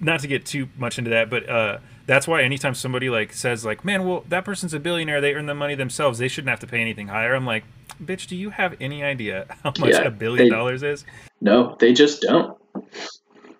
[0.00, 3.64] not to get too much into that, but uh, that's why anytime somebody like says
[3.64, 5.20] like, "Man, well, that person's a billionaire.
[5.20, 6.18] They earn the money themselves.
[6.18, 7.64] They shouldn't have to pay anything higher." I'm like,
[8.02, 11.04] "Bitch, do you have any idea how much Yeah, a billion they- dollars is?"
[11.40, 12.56] no, they just don't.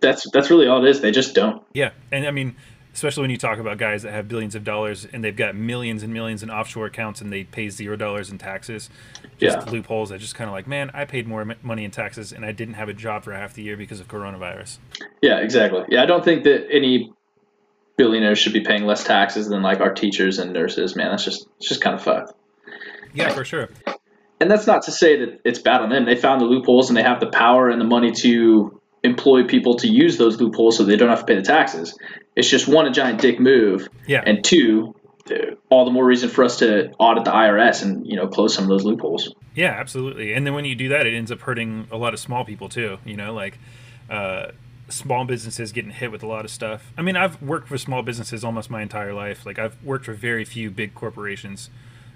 [0.01, 1.01] That's that's really all it is.
[1.01, 1.63] They just don't.
[1.75, 2.57] Yeah, and I mean,
[2.93, 6.03] especially when you talk about guys that have billions of dollars and they've got millions
[6.03, 8.91] and millions in offshore accounts and they pay zero dollars in taxes,
[9.39, 9.71] just Yeah.
[9.73, 10.09] loopholes.
[10.11, 12.53] That just kind of like, man, I paid more m- money in taxes and I
[12.53, 14.79] didn't have a job for half the year because of coronavirus.
[15.23, 15.85] Yeah, exactly.
[15.89, 17.13] Yeah, I don't think that any
[17.97, 20.97] billionaires should be paying less taxes than like our teachers and nurses.
[20.97, 22.33] Man, that's just it's just kind of fucked.
[23.13, 23.69] Yeah, for sure.
[24.41, 26.07] And that's not to say that it's bad on them.
[26.07, 29.75] They found the loopholes and they have the power and the money to employ people
[29.77, 31.99] to use those loopholes so they don't have to pay the taxes.
[32.41, 34.97] It's just one a giant dick move, Yeah, and two,
[35.69, 38.65] all the more reason for us to audit the IRS and you know close some
[38.65, 39.33] of those loopholes.
[39.55, 40.33] yeah, absolutely.
[40.35, 42.69] And then when you do that, it ends up hurting a lot of small people
[42.69, 42.99] too.
[43.05, 43.59] You know, like.
[44.09, 44.51] Uh,
[44.89, 46.91] small businesses getting hit with a lot of stuff.
[46.99, 49.47] I mean, I've worked for small businesses almost my entire life.
[49.47, 51.71] Like I've worked for very few big corporations.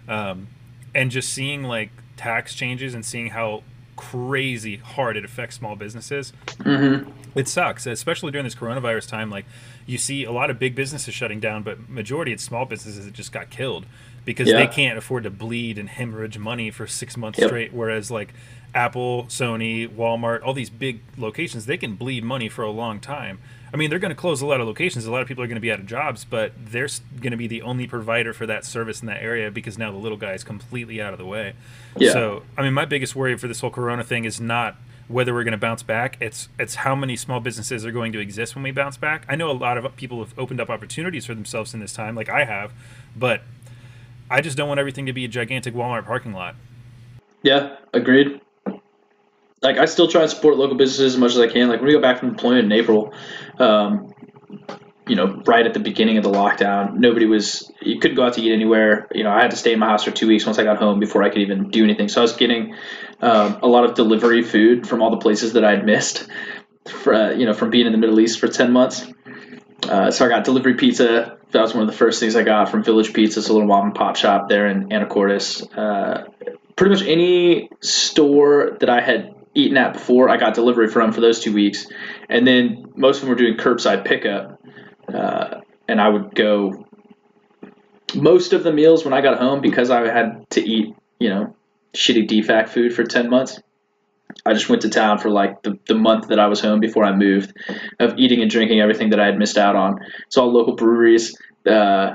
[0.09, 0.49] um,
[0.93, 3.63] and just seeing like tax changes and seeing how
[3.95, 6.33] crazy hard it affects small businesses.
[6.47, 7.09] Mm-hmm.
[7.37, 9.31] It sucks, especially during this coronavirus time.
[9.31, 9.47] Like
[9.87, 13.14] you see a lot of big businesses shutting down, but majority of small businesses that
[13.14, 13.87] just got killed
[14.25, 14.57] because Yeah.
[14.57, 17.49] they can't afford to bleed and hemorrhage money for six months Yep.
[17.49, 17.73] straight.
[17.73, 18.33] Whereas like
[18.75, 23.38] Apple, Sony, Walmart, all these big locations, they can bleed money for a long time.
[23.73, 25.05] I mean, they're going to close a lot of locations.
[25.05, 26.88] A lot of people are going to be out of jobs, but they're
[27.20, 29.99] going to be the only provider for that service in that area because now the
[29.99, 31.55] little guy is completely out of the way.
[31.97, 32.12] Yeah.
[32.12, 34.77] So, I mean, my biggest worry for this whole Corona thing is not
[35.09, 36.17] whether we're going to bounce back.
[36.21, 39.25] It's it's how many small businesses are going to exist when we bounce back.
[39.29, 42.14] I know a lot of people have opened up opportunities for themselves in this time,
[42.14, 42.73] like I have,
[43.17, 43.43] but
[44.31, 46.57] I just don't want everything to be a gigantic Walmart parking lot.
[47.43, 48.40] Yeah, agreed.
[49.62, 51.69] Like I still try and support local businesses as much as I can.
[51.69, 53.12] Like when we go back from deployment in April,
[53.59, 54.12] um,
[55.07, 57.71] you know, right at the beginning of the lockdown, nobody was.
[57.81, 59.09] You couldn't go out to eat anywhere.
[59.14, 60.79] You know, I had to stay in my house for two weeks once I got
[60.79, 62.09] home before I could even do anything.
[62.09, 62.75] So I was getting
[63.21, 66.29] um, a lot of delivery food from all the places that I had missed.
[66.87, 69.07] For, uh, you know, from being in the Middle East for ten months.
[69.88, 71.38] Uh, so I got delivery pizza.
[71.51, 73.40] That was one of the first things I got from Village Pizza.
[73.40, 75.67] It's a little mom and pop shop there in Anacortes.
[75.77, 76.25] Uh,
[76.77, 81.21] pretty much any store that I had eaten at before, I got delivery from for
[81.21, 81.87] those two weeks.
[82.29, 84.61] And then most of them were doing curbside pickup.
[85.12, 86.87] Uh, and I would go
[88.14, 91.55] most of the meals when I got home because I had to eat, you know,
[91.95, 93.61] shitty DFAC food for 10 months.
[94.47, 97.05] I just went to town for like the, the month that I was home before
[97.05, 97.53] I moved
[98.01, 100.01] of eating and drinking everything that I had missed out on.
[100.29, 101.37] So all local breweries,
[101.67, 102.14] uh,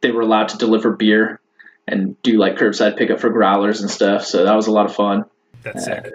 [0.00, 1.40] they were allowed to deliver beer
[1.88, 4.24] and do like curbside pickup for growlers and stuff.
[4.24, 5.24] So that was a lot of fun.
[5.62, 6.12] That's sick.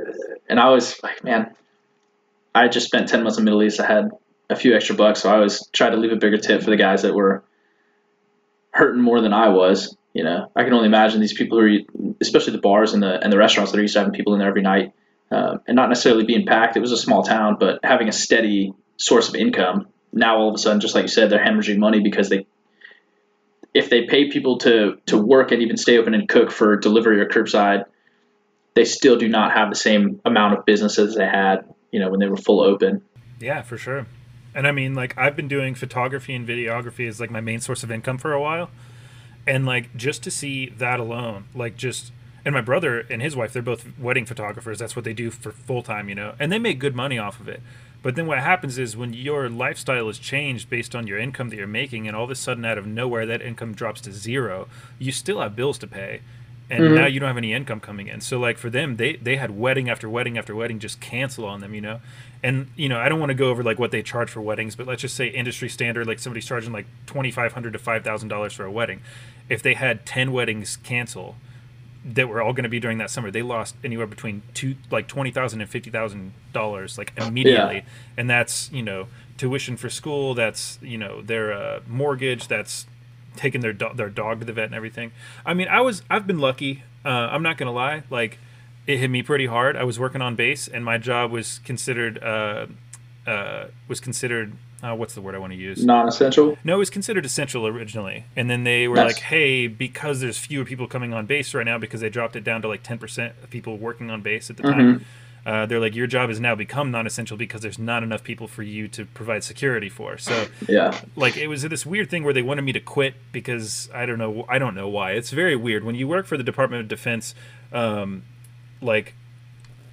[0.48, 1.56] And I was like, man,
[2.54, 3.80] I just spent 10 months in the Middle East.
[3.80, 4.12] I had
[4.52, 5.22] a few extra bucks.
[5.22, 7.44] So I always tried to leave a bigger tip for the guys that were
[8.72, 9.96] hurting more than I was.
[10.14, 13.24] You know, I can only imagine these people who are, especially the bars and the
[13.24, 14.94] and the restaurants that are used to having people in there every night,
[15.32, 16.76] uh, and not necessarily being packed.
[16.76, 19.88] It was a small town, but having a steady source of income.
[20.12, 22.46] Now all of a sudden, just like you said, they're hemorrhaging money because they,
[23.74, 27.22] if they pay people to to work and even stay open and cook for delivery
[27.22, 27.86] or curbside,
[28.74, 32.10] they still do not have the same amount of business as they had, you know,
[32.10, 33.02] when they were full open.
[33.40, 34.08] Yeah, for sure.
[34.54, 37.84] And I mean, like, I've been doing photography and videography as like my main source
[37.84, 38.70] of income for a while.
[39.48, 42.12] And like, just to see that alone, like, just,
[42.44, 44.80] and my brother and his wife, they're both wedding photographers.
[44.80, 47.40] That's what they do for full time, you know, and they make good money off
[47.40, 47.62] of it.
[48.04, 51.56] But then what happens is when your lifestyle is changed based on your income that
[51.56, 54.68] you're making, and all of a sudden out of nowhere that income drops to zero,
[54.98, 56.22] you still have bills to pay.
[56.72, 56.94] And Mhm.
[56.96, 58.22] now you don't have any income coming in.
[58.22, 61.60] So like for them, they they had wedding after wedding after wedding just cancel on
[61.60, 62.00] them, you know.
[62.42, 64.78] And you know, I don't want to go over like what they charge for weddings,
[64.78, 68.04] but let's just say industry standard, like somebody's charging like twenty five hundred to five
[68.06, 69.02] thousand dollars for a wedding.
[69.50, 71.36] If they had ten weddings cancel
[72.06, 75.08] that were all going to be during that summer, they lost anywhere between two like
[75.10, 77.84] twenty thousand and fifty thousand dollars like immediately,
[78.18, 79.08] and that's you know
[79.38, 82.88] tuition for school, that's you know their uh, mortgage, that's
[83.36, 85.12] taking their do- their dog to the vet and everything.
[85.46, 86.84] I mean, I was I've been lucky.
[87.06, 88.38] Uh, I'm not gonna lie, like
[88.88, 89.76] it hit me pretty hard.
[89.78, 92.68] I was working on base, and my job was considered uh,
[93.28, 95.86] uh, was considered uh, what's the word I want to use?
[95.86, 96.58] Non-essential.
[96.64, 99.14] No, it was considered essential originally, and then they were Nice.
[99.14, 102.44] like, "Hey, because there's fewer people coming on base right now, because they dropped it
[102.44, 105.06] down to like 10% of people working on base at the time."
[105.46, 108.62] Uh, they're like, "Your job has now become non-essential because there's not enough people for
[108.64, 111.00] you to provide security for." So, Yeah.
[111.16, 114.20] like, it was this weird thing where they wanted me to quit because I don't
[114.20, 115.12] know, I don't know why.
[115.14, 117.34] It's very weird when you work for the Department of Defense.
[117.74, 118.24] Um,
[118.82, 119.14] like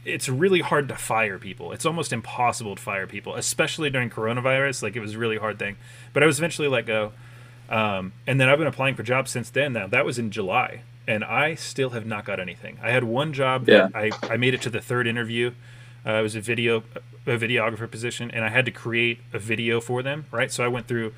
[0.04, 1.72] it's really hard to fire people.
[1.72, 4.82] It's almost impossible to fire people, especially during coronavirus.
[4.82, 5.76] Like it was a really hard thing.
[6.12, 7.12] But I was eventually let go.
[7.68, 9.74] Um, and then I've been applying for jobs since then.
[9.74, 12.78] Now that was in July, and I still have not got anything.
[12.82, 15.52] I had one job that I, I made it to the third interview.
[16.06, 16.84] Uh, it was a video
[17.26, 20.26] a videographer position, and I had to create a video for them.
[20.30, 21.12] Right, so I went through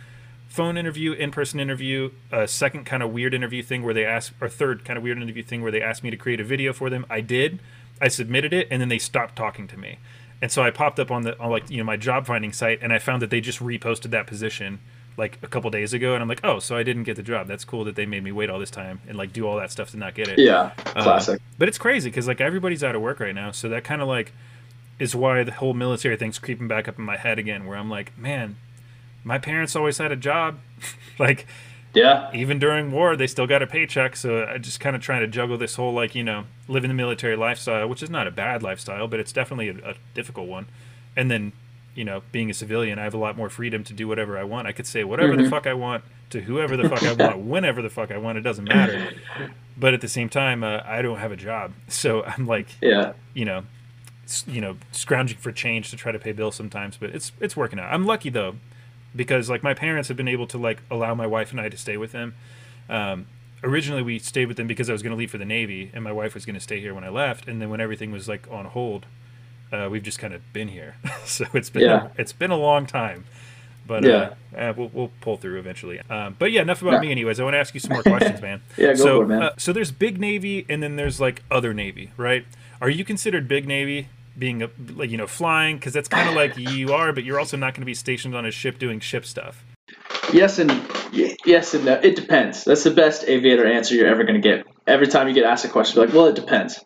[0.49, 4.33] phone interview, in person interview, a second kind of weird interview thing where they asked,
[4.41, 6.73] or third kind of weird interview thing where they asked me to create a video
[6.73, 7.05] for them.
[7.11, 7.61] I did.
[8.01, 9.99] I submitted it, and then they stopped talking to me.
[10.41, 12.79] And so I popped up on the on like you know my job finding site,
[12.81, 14.79] and I found that they just reposted that position
[15.17, 17.47] like a couple days ago, and I'm like, oh, so I didn't get the job.
[17.47, 19.71] That's cool that they made me wait all this time and like do all that
[19.71, 20.39] stuff to not get it.
[20.39, 20.73] Yeah.
[20.87, 21.41] Uh, Classic.
[21.59, 24.09] but it's crazy because like everybody's out of work right now, so that kind of
[24.09, 24.33] like
[24.99, 27.67] is why the whole military thing's creeping back up in my head again.
[27.67, 28.57] Where I'm like, man,
[29.25, 30.59] my parents always had a job,
[31.19, 31.47] like
[31.95, 32.31] yeah.
[32.33, 34.17] even during war they still got a paycheck.
[34.17, 36.95] So I just kind of trying to juggle this whole like you know living the
[36.95, 40.67] military lifestyle, which is not a bad lifestyle, but it's definitely a, a difficult one.
[41.17, 41.53] And then
[41.95, 44.45] you know, being a civilian, I have a lot more freedom to do whatever I
[44.45, 44.67] want.
[44.69, 45.45] I could say whatever Mm-hmm.
[45.45, 48.39] the fuck I want to whoever the fuck I want, whenever the fuck I want.
[48.39, 49.11] It doesn't matter.
[49.77, 53.15] But at the same time, uh, I don't have a job, so I'm like, Yeah.
[53.35, 53.65] you know,
[54.47, 56.97] you know, scrounging for change to try to pay bills sometimes.
[56.97, 57.93] But it's it's working out.
[57.93, 58.55] I'm lucky though,
[59.17, 61.77] because like my parents have been able to like allow my wife and I to
[61.77, 62.35] stay with them.
[62.89, 63.27] Um,
[63.65, 66.05] originally, we stayed with them because I was going to leave for the Navy, and
[66.05, 67.49] my wife was going to stay here when I left.
[67.49, 69.07] And then when everything was like on hold,
[69.73, 70.97] uh, we've just kind of been here.
[71.25, 72.09] so it's been Yeah.
[72.17, 73.25] it's been a long time.
[73.87, 74.35] But Yeah.
[74.55, 76.01] uh, uh, we'll, we'll pull through eventually.
[76.09, 77.01] Um, but yeah, enough about Yeah.
[77.01, 77.41] me, anyways.
[77.41, 78.61] I want to ask you some more questions, man.
[78.77, 79.43] Yeah, go so, for it, man.
[79.43, 82.45] Uh, so there's big Navy, and then there's like other Navy, right?
[82.81, 85.77] Are you considered big Navy, being a like you know flying?
[85.77, 88.35] Because that's kind of like you are, but you're also not going to be stationed
[88.37, 89.65] on a ship doing ship stuff.
[90.33, 90.71] Yes and
[91.45, 91.95] yes and no.
[91.95, 92.63] It depends.
[92.65, 94.67] That's the best aviator answer you're ever going to get.
[94.87, 96.83] Every time you get asked a question, like, "Well, it depends."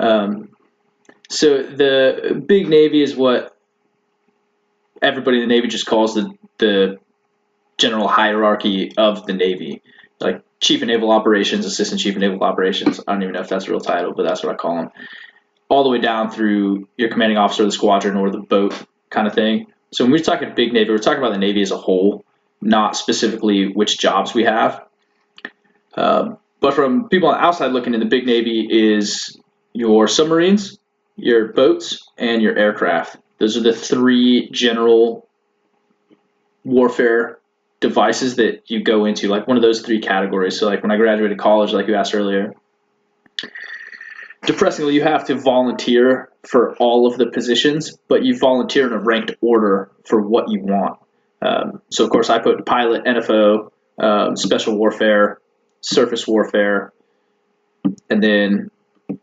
[0.00, 0.49] Um,
[1.30, 3.56] so the big Navy is what
[5.00, 6.98] everybody in the Navy just calls the the
[7.78, 9.80] general hierarchy of the Navy,
[10.18, 13.00] like Chief of Naval Operations, Assistant Chief of Naval Operations.
[13.06, 14.90] I don't even know if that's a real title, but that's what I call them.
[15.68, 18.74] All the way down through your commanding officer of the squadron or the boat
[19.08, 19.66] kind of thing.
[19.92, 22.24] So when we're talking big Navy, we're talking about the Navy as a whole
[22.60, 24.84] not specifically which jobs we have.
[25.94, 29.38] Um, but from people on the outside looking in, the big Navy is
[29.72, 30.78] your submarines,
[31.22, 33.16] your boats, and your aircraft.
[33.38, 35.28] Those are the three general
[36.64, 37.38] warfare
[37.80, 40.58] devices that you go into, like one of those three categories.
[40.58, 42.52] So, like when I graduated college, like you asked earlier,
[44.46, 48.98] depressingly, you have to volunteer for all of the positions, but you volunteer in a
[48.98, 50.98] ranked order for what you want.
[51.42, 55.40] Um, so, of course, I put pilot, NFO, um, special warfare,
[55.80, 56.92] surface warfare,
[58.10, 58.70] and then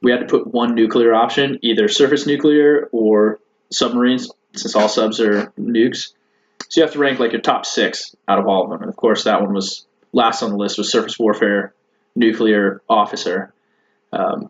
[0.01, 3.39] we had to put one nuclear option, either surface nuclear or
[3.71, 6.13] submarines, since all subs are nukes.
[6.69, 8.81] So you have to rank like your top six out of all of them.
[8.81, 11.73] And of course, that one was last on the list was surface warfare,
[12.15, 13.53] nuclear officer.
[14.11, 14.49] Um,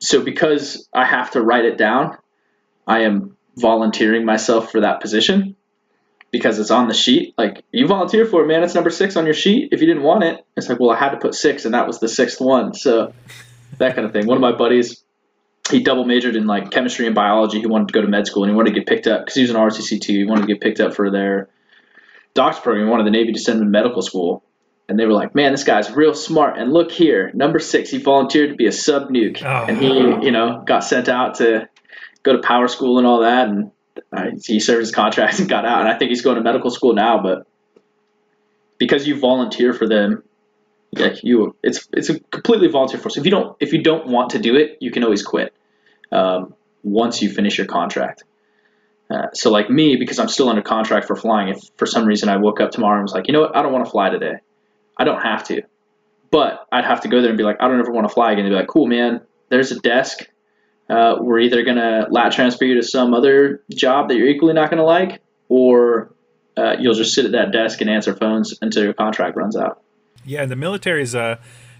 [0.00, 2.18] so because I have to write it down,
[2.86, 5.56] I am volunteering myself for that position
[6.30, 7.34] because it's on the sheet.
[7.38, 8.62] Like you volunteer for it, man.
[8.62, 9.70] It's number six on your sheet.
[9.72, 11.86] If you didn't want it, it's like, well, I had to put six, and that
[11.86, 12.74] was the sixth one.
[12.74, 13.12] So
[13.78, 14.26] that kind of thing.
[14.26, 15.02] One of my buddies,
[15.70, 17.60] he double majored in like chemistry and biology.
[17.60, 19.34] He wanted to go to med school, and he wanted to get picked up because
[19.34, 20.12] he was an ROTC too.
[20.12, 21.48] He wanted to get picked up for their
[22.34, 22.86] doctor program.
[22.86, 24.44] He wanted the Navy to send him to medical school.
[24.90, 27.98] And they were like, "Man, this guy's real smart." And look here, number six, he
[27.98, 29.66] volunteered to be a sub nuke, Oh.
[29.68, 30.22] and he, oh.
[30.22, 31.68] you know, got sent out to
[32.22, 33.48] go to power school and all that.
[33.48, 33.70] And
[34.44, 35.80] he served his contract and got out.
[35.80, 37.22] And I think he's going to medical school now.
[37.22, 37.46] But
[38.78, 40.22] because you volunteer for them,
[40.92, 43.16] like you, it's it's a completely volunteer force.
[43.16, 45.52] If you don't if you don't want to do it, you can always quit
[46.12, 48.24] um, once you finish your contract.
[49.10, 52.28] Uh, so like me, because I'm still under contract for flying, if for some reason
[52.28, 54.10] I woke up tomorrow and was like, you know what, I don't want to fly
[54.10, 54.34] today,
[54.98, 55.62] I don't have to.
[56.30, 58.32] But I'd have to go there and be like, I don't ever want to fly
[58.32, 58.44] again.
[58.44, 60.28] They'd be like, cool, man, there's a desk.
[60.88, 64.54] Uh, we're either going to lat transfer you to some other job that you're equally
[64.54, 66.14] not going to like, or
[66.56, 69.82] uh, you'll just sit at that desk and answer phones until your contract runs out.
[70.24, 71.36] Yeah, the military's uh,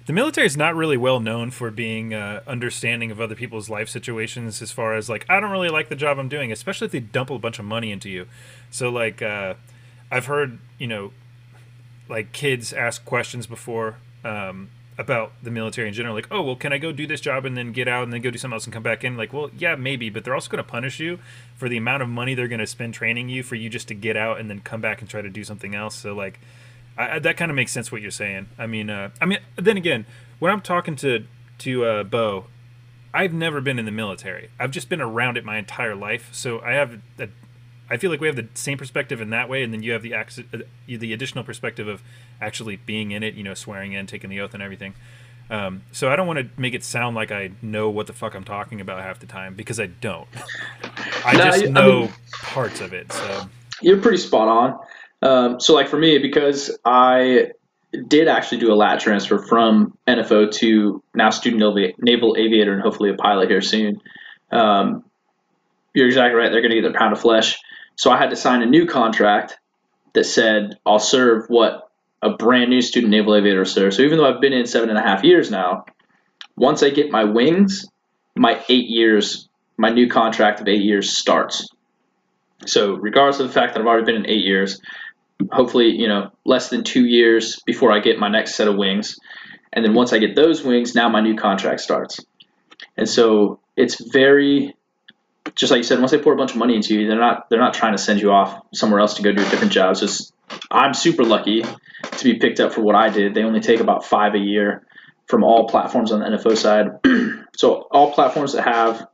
[0.06, 4.62] the military's not really well known for being uh, understanding of other people's life situations.
[4.62, 7.00] As far as like, I don't really like the job I'm doing, especially if they
[7.00, 8.26] dump a bunch of money into you.
[8.70, 9.54] So like, uh,
[10.10, 11.12] I've heard you know,
[12.08, 16.72] like kids ask questions before um, about the military in general, like, oh well, can
[16.72, 18.64] I go do this job and then get out and then go do something else
[18.64, 19.16] and come back in?
[19.16, 21.18] Like, well, yeah, maybe, but they're also going to punish you
[21.56, 23.94] for the amount of money they're going to spend training you for you just to
[23.94, 25.94] get out and then come back and try to do something else.
[25.94, 26.40] So like.
[27.00, 28.48] I, that kind of makes sense what you're saying.
[28.58, 30.04] I mean, uh, I mean, then again,
[30.40, 31.26] when I'm talking to
[31.58, 32.46] to uh, Bo,
[33.14, 34.50] I've never been in the military.
[34.58, 37.28] I've just been around it my entire life, so I have a,
[37.90, 40.02] I feel like we have the same perspective in that way, and then you have
[40.02, 42.02] the acc- uh, the additional perspective of
[42.40, 43.34] actually being in it.
[43.34, 44.94] You know, swearing in, taking the oath, and everything.
[45.50, 48.34] Um, so I don't want to make it sound like I know what the fuck
[48.34, 50.28] I'm talking about half the time because I don't.
[51.24, 53.10] I No, just you- I know mean- parts of it.
[53.12, 53.48] So
[53.80, 54.78] You're pretty spot on.
[55.22, 57.52] Um, so, like for me, because I
[58.08, 62.82] did actually do a lat transfer from NFO to now student naval, naval aviator and
[62.82, 64.00] hopefully a pilot here soon.
[64.52, 65.02] Um,
[65.94, 66.52] you're exactly right.
[66.52, 67.58] They're going to get their pound of flesh.
[67.98, 69.58] So I had to sign a new contract
[70.14, 71.90] that said I'll serve what
[72.22, 73.96] a brand new student naval aviator serves.
[73.96, 75.84] So even though I've been in seven and a half years now,
[76.56, 77.86] once I get my wings,
[78.36, 81.68] my eight years, my new contract of eight years starts.
[82.66, 84.80] So regardless of the fact that I've already been in eight years,
[85.50, 89.18] hopefully, you know, less than two years before I get my next set of wings.
[89.72, 92.20] And then once I get those wings, now my new contract starts.
[92.96, 94.76] And so it's very
[95.58, 97.50] just like you said, once they pour a bunch of money into you, they're not
[97.50, 99.96] they're not trying to send you off somewhere else to go do a different job.
[99.96, 100.32] Just
[100.70, 103.34] I'm super lucky to be picked up for what I did.
[103.34, 104.86] They only take about five a year
[105.26, 107.00] from all platforms on the NFO side.
[107.56, 109.08] so all platforms that have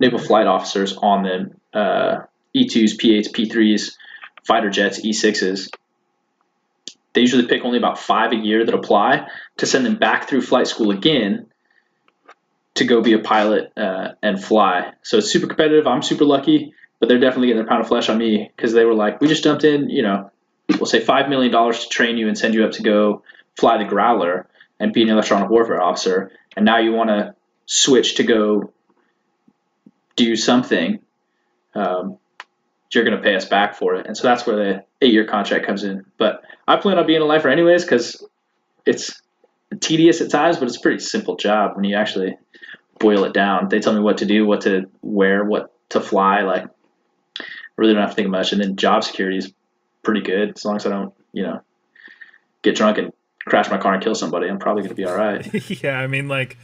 [0.00, 2.22] naval flight officers on them, uh,
[2.56, 3.92] E2s, P8s, P3s,
[4.46, 5.68] fighter jets, E6s.
[7.12, 9.28] They usually pick only about five a year that apply
[9.58, 11.49] to send them back through flight school again
[12.74, 14.92] to go be a pilot uh, and fly.
[15.02, 15.86] So it's super competitive.
[15.86, 18.84] I'm super lucky, but they're definitely getting their pound of flesh on me because they
[18.84, 20.30] were like, we just dumped in, you know,
[20.68, 23.22] we'll say $5 million to train you and send you up to go
[23.56, 24.46] fly the Growler
[24.78, 26.32] and be an electronic warfare officer.
[26.56, 27.34] And now you want to
[27.66, 28.72] switch to go
[30.16, 31.00] do something.
[31.74, 32.18] Um,
[32.92, 34.06] you're going to pay us back for it.
[34.06, 36.04] And so that's where the eight year contract comes in.
[36.18, 38.24] But I plan on being a lifer anyways because
[38.86, 39.20] it's
[39.78, 42.36] tedious at times, but it's a pretty simple job when you actually
[43.00, 43.68] boil it down.
[43.68, 46.42] They tell me what to do, what to wear, what to fly.
[46.42, 47.44] Like, I
[47.76, 48.52] really don't have to think much.
[48.52, 49.52] And then job security is
[50.04, 51.62] pretty good as long as I don't, you know,
[52.62, 53.12] get drunk and
[53.46, 54.48] crash my car and kill somebody.
[54.48, 55.70] I'm probably going to be all right.
[55.82, 56.56] yeah, I mean, like,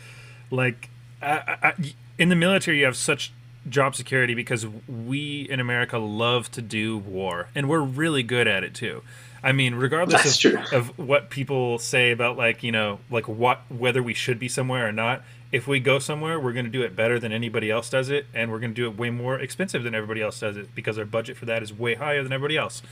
[0.51, 1.73] like I, I,
[2.19, 3.33] in the military, you have such
[3.69, 8.63] job security because we in America love to do war, and we're really good at
[8.63, 9.03] it too.
[9.47, 14.03] I mean, regardless of, of what people say about like you know like what whether
[14.03, 15.23] we should be somewhere or not,
[15.53, 18.27] if we go somewhere, we're going to do it better than anybody else does it,
[18.35, 20.99] and we're going to do it way more expensive than everybody else does it because
[20.99, 22.83] our budget for that is way higher than everybody else.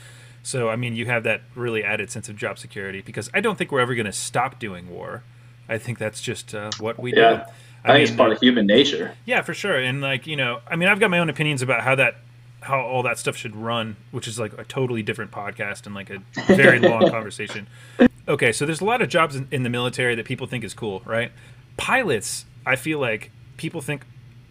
[0.43, 3.57] So, I mean, you have that really added sense of job security because I don't
[3.57, 5.23] think we're ever going to stop doing war.
[5.67, 7.17] I think that's just uh, what we yeah.
[7.17, 7.25] do.
[7.25, 9.15] I, I think mean, it's part of human nature.
[9.25, 9.75] Yeah, for sure.
[9.77, 12.15] And like you know, I mean, I've got my own opinions about how that,
[12.65, 16.09] how all that stuff should run, which is like a totally different podcast and like
[16.09, 17.67] a very long conversation.
[18.27, 20.73] Okay, so there's a lot of jobs in, in the military that people think is
[20.73, 21.31] cool, right?
[21.77, 24.05] Pilots, I feel like people think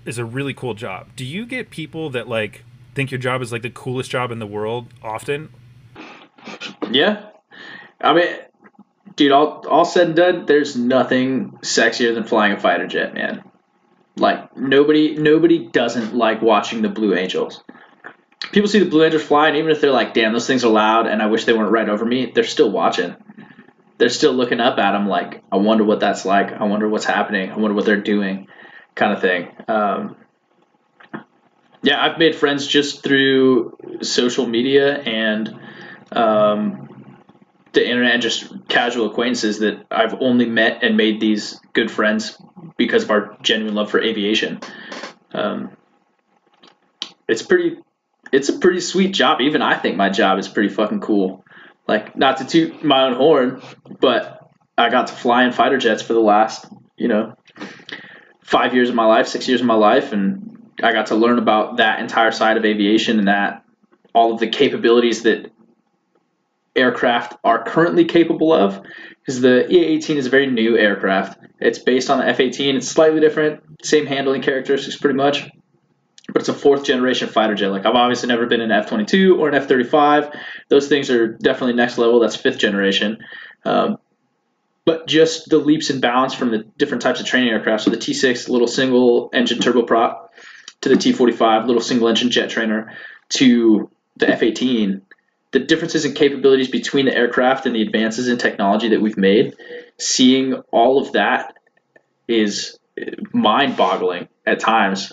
[0.04, 1.08] is a really cool job.
[1.16, 4.38] Do you get people that like think your job is like the coolest job in
[4.38, 5.52] the world often?
[6.90, 7.30] Yeah,
[8.00, 8.28] I mean,
[9.16, 13.42] dude, all all said and done, there's nothing sexier than flying a fighter jet, man.
[14.16, 17.64] Like nobody nobody doesn't like watching the Blue Angels.
[18.52, 20.70] People see the Blue Angels fly, and even if they're like, "Damn, those things are
[20.70, 23.16] loud," and I wish they weren't right over me, they're still watching.
[23.98, 26.52] They're still looking up at them, like, "I wonder what that's like.
[26.52, 27.50] I wonder what's happening.
[27.50, 28.48] I wonder what they're doing,"
[28.94, 29.48] kind of thing.
[29.68, 30.16] Um,
[31.82, 35.60] yeah, I've made friends just through social media and
[36.12, 36.88] um,
[37.72, 42.38] the internet and just casual acquaintances that I've only met and made these good friends
[42.76, 44.60] because of our genuine love for aviation.
[45.32, 45.76] Um,
[47.28, 47.76] it's pretty,
[48.34, 49.40] it's a pretty sweet job.
[49.40, 51.44] Even I think my job is pretty fucking cool.
[51.86, 53.62] Like, not to toot my own horn,
[54.00, 56.66] but I got to fly in fighter jets for the last,
[56.96, 57.34] you know,
[58.42, 61.38] five years of my life, six years of my life, and I got to learn
[61.38, 63.64] about that entire side of aviation and that
[64.12, 65.52] all of the capabilities that
[66.74, 68.82] aircraft are currently capable of
[69.20, 71.38] because the EA-18 is a very new aircraft.
[71.60, 72.74] It's based on the F-18.
[72.74, 75.48] It's slightly different, same handling characteristics pretty much,
[76.32, 77.68] but it's a fourth generation fighter jet.
[77.68, 80.36] Like I've obviously never been in an F-22 or an F-35.
[80.68, 82.20] Those things are definitely next level.
[82.20, 83.18] That's fifth generation.
[83.64, 83.98] Um,
[84.84, 87.84] but just the leaps and bounds from the different types of training aircraft.
[87.84, 90.28] So the T6, little single engine turboprop,
[90.82, 92.92] to the T45, little single engine jet trainer,
[93.30, 95.00] to the F-18
[95.54, 99.54] the differences in capabilities between the aircraft and the advances in technology that we've made,
[99.98, 101.54] seeing all of that
[102.26, 102.76] is
[103.32, 105.12] mind boggling at times.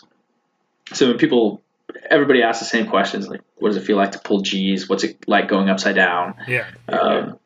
[0.93, 1.61] So when people,
[2.09, 4.89] everybody asks the same questions like, what does it feel like to pull G's?
[4.89, 6.35] What's it like going upside down?
[6.47, 6.67] Yeah.
[6.89, 7.39] Um,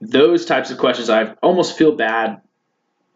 [0.00, 2.40] those types of questions I almost feel bad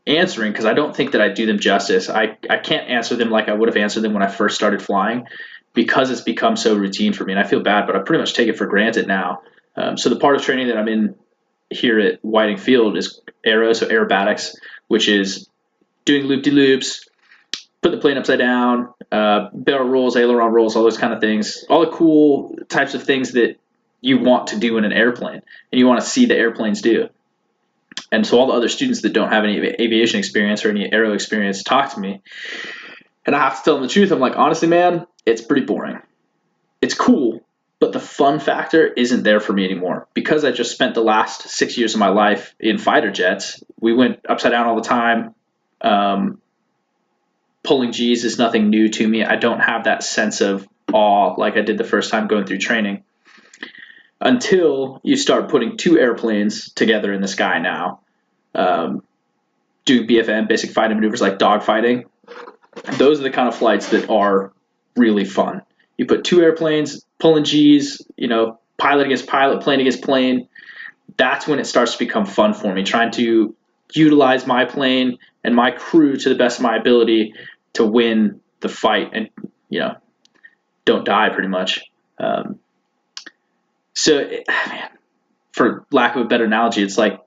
[0.07, 2.11] answering because I don't think that I do them justice.
[2.11, 4.83] I, I can't answer them like I would have answered them when I first started
[4.83, 5.27] flying
[5.73, 7.33] because it's become so routine for me.
[7.33, 9.43] And I feel bad, but I pretty much take it for granted now.
[9.77, 11.15] Um, so the part of training that I'm in
[11.71, 14.55] here at Whiting Field is aero, so aerobatics,
[14.87, 15.49] which is
[16.05, 17.09] doing loop de loops,
[17.85, 21.67] put the plane upside down, uh, barrel rolls, aileron rolls, all those kind of things,
[21.69, 23.59] all the cool types of things that
[24.01, 27.11] you want to do in an airplane and you want to see the airplanes do.
[28.11, 31.13] And so all the other students that don't have any aviation experience or any aero
[31.13, 32.23] experience talk to me.
[33.27, 34.11] And I have to tell them the truth.
[34.13, 36.01] I'm like, honestly, man, it's pretty boring.
[36.81, 37.47] It's cool,
[37.81, 41.51] but the fun factor isn't there for me anymore because I just spent the last
[41.51, 43.63] six years of my life in fighter jets.
[43.79, 45.35] We went upside down all the time.
[45.83, 46.41] Um,
[47.65, 49.25] pulling G's is nothing new to me.
[49.25, 52.59] I don't have that sense of awe like I did the first time going through
[52.59, 53.03] training
[54.21, 58.01] until you start putting two airplanes together in the sky now.
[58.55, 59.03] Um,
[59.85, 62.05] do BFM, basic fighting maneuvers like dogfighting.
[62.97, 64.53] Those are the kind of flights that are
[64.97, 65.63] really fun.
[65.97, 70.49] You put two airplanes pulling G's, you know, pilot against pilot, plane against plane.
[71.17, 73.55] That's when it starts to become fun for me, trying to
[73.93, 77.35] utilize my plane and my crew to the best of my ability
[77.75, 79.31] to win the fight and,
[79.69, 79.97] you know,
[80.85, 81.83] don't die pretty much.
[82.19, 82.59] Um,
[83.95, 84.19] so,
[84.69, 84.89] man,
[85.53, 87.21] for lack of a better analogy, it's like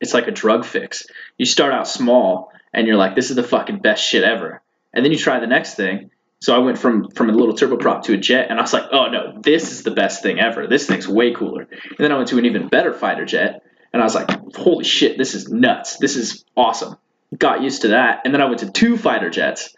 [0.00, 1.06] it's like a drug fix.
[1.38, 4.60] You start out small and you're like, this is the fucking best shit ever.
[4.92, 6.10] And then you try the next thing.
[6.40, 8.86] So I went from from a little turboprop to a jet, and I was like,
[8.90, 10.66] oh no, this is the best thing ever.
[10.66, 11.62] This thing's way cooler.
[11.62, 14.84] And then I went to an even better fighter jet, and I was like, holy
[14.84, 15.98] shit, this is nuts.
[15.98, 16.96] This is awesome.
[17.36, 19.74] Got used to that, and then I went to two fighter jets.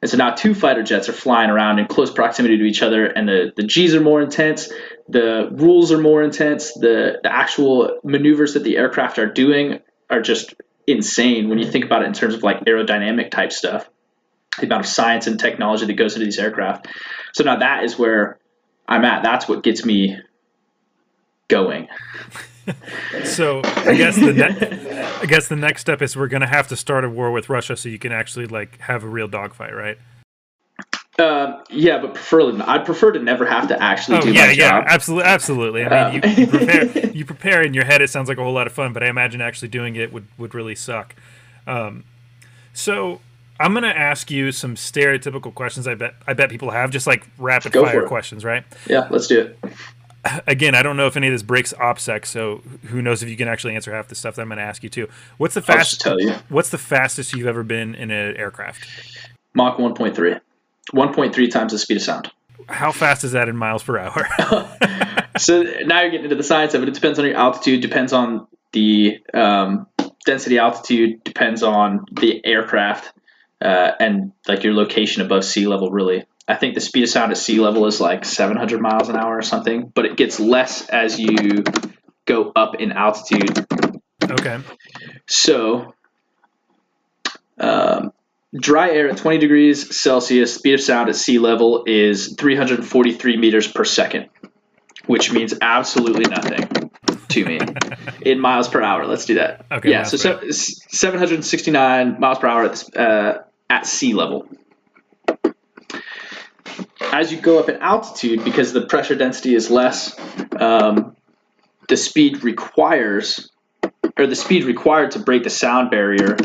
[0.00, 3.06] And so now two fighter jets are flying around in close proximity to each other,
[3.06, 4.70] and the, the G's are more intense,
[5.08, 10.20] the rules are more intense, the, the actual maneuvers that the aircraft are doing are
[10.20, 10.54] just
[10.86, 13.88] insane when you think about it in terms of like aerodynamic type stuff,
[14.58, 16.86] the amount of science and technology that goes into these aircraft.
[17.32, 18.38] So now that is where
[18.86, 19.22] I'm at.
[19.22, 20.18] That's what gets me
[21.48, 21.88] going.
[23.24, 26.68] so I guess the ne- I guess the next step is we're going to have
[26.68, 29.74] to start a war with Russia so you can actually like have a real dogfight,
[29.74, 29.98] right?
[31.18, 34.52] Uh, yeah, but preferably, I'd prefer to never have to actually oh, do yeah, my
[34.52, 34.84] yeah, job.
[34.86, 35.84] absolutely, absolutely.
[35.84, 38.00] I mean, you, you, prepare, you prepare in your head.
[38.02, 40.28] It sounds like a whole lot of fun, but I imagine actually doing it would
[40.38, 41.16] would really suck.
[41.66, 42.04] Um,
[42.72, 43.20] so
[43.58, 45.88] I'm gonna ask you some stereotypical questions.
[45.88, 48.62] I bet I bet people have just like rapid fire questions, right?
[48.86, 49.58] Yeah, let's do it.
[50.46, 53.36] Again, I don't know if any of this breaks OPSEC, so who knows if you
[53.36, 55.08] can actually answer half the stuff that I'm gonna ask you too.
[55.36, 56.00] What's the fastest?
[56.00, 56.34] tell you.
[56.48, 58.86] What's the fastest you've ever been in an aircraft?
[59.54, 60.40] Mach 1.3.
[60.92, 62.30] 1.3 times the speed of sound.
[62.68, 64.28] How fast is that in miles per hour?
[65.38, 66.88] So now you're getting into the science of it.
[66.88, 69.86] It depends on your altitude, depends on the um,
[70.26, 73.12] density altitude, depends on the aircraft,
[73.60, 76.24] uh, and like your location above sea level, really.
[76.48, 79.36] I think the speed of sound at sea level is like 700 miles an hour
[79.36, 81.62] or something, but it gets less as you
[82.24, 83.66] go up in altitude.
[84.24, 84.58] okay.
[85.26, 85.94] So,
[87.60, 88.12] um,
[88.58, 93.70] dry air at 20 degrees Celsius, speed of sound at sea level is 343 meters
[93.70, 94.30] per second,
[95.04, 96.90] which means absolutely nothing
[97.28, 97.60] to me
[98.22, 99.06] in miles per hour.
[99.06, 99.66] Let's do that.
[99.70, 100.04] Okay, Yeah.
[100.04, 103.38] So, so 769 miles per hour at, uh,
[103.68, 104.48] at sea level.
[107.12, 110.18] As you go up in altitude, because the pressure density is less,
[110.58, 111.16] um,
[111.88, 113.50] the speed requires
[114.18, 116.36] or the speed required to break the sound barrier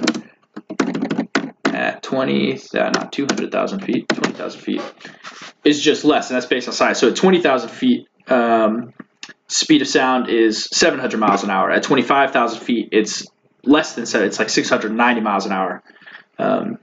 [1.65, 4.81] at 20, uh, not 200,000 feet, 20,000 feet
[5.63, 6.99] is just less, and that's based on size.
[6.99, 8.93] So at 20,000 feet, um,
[9.47, 11.71] speed of sound is 700 miles an hour.
[11.71, 13.25] At 25,000 feet, it's
[13.63, 14.27] less than seven.
[14.27, 15.83] It's like 690 miles an hour.
[16.37, 16.77] Um,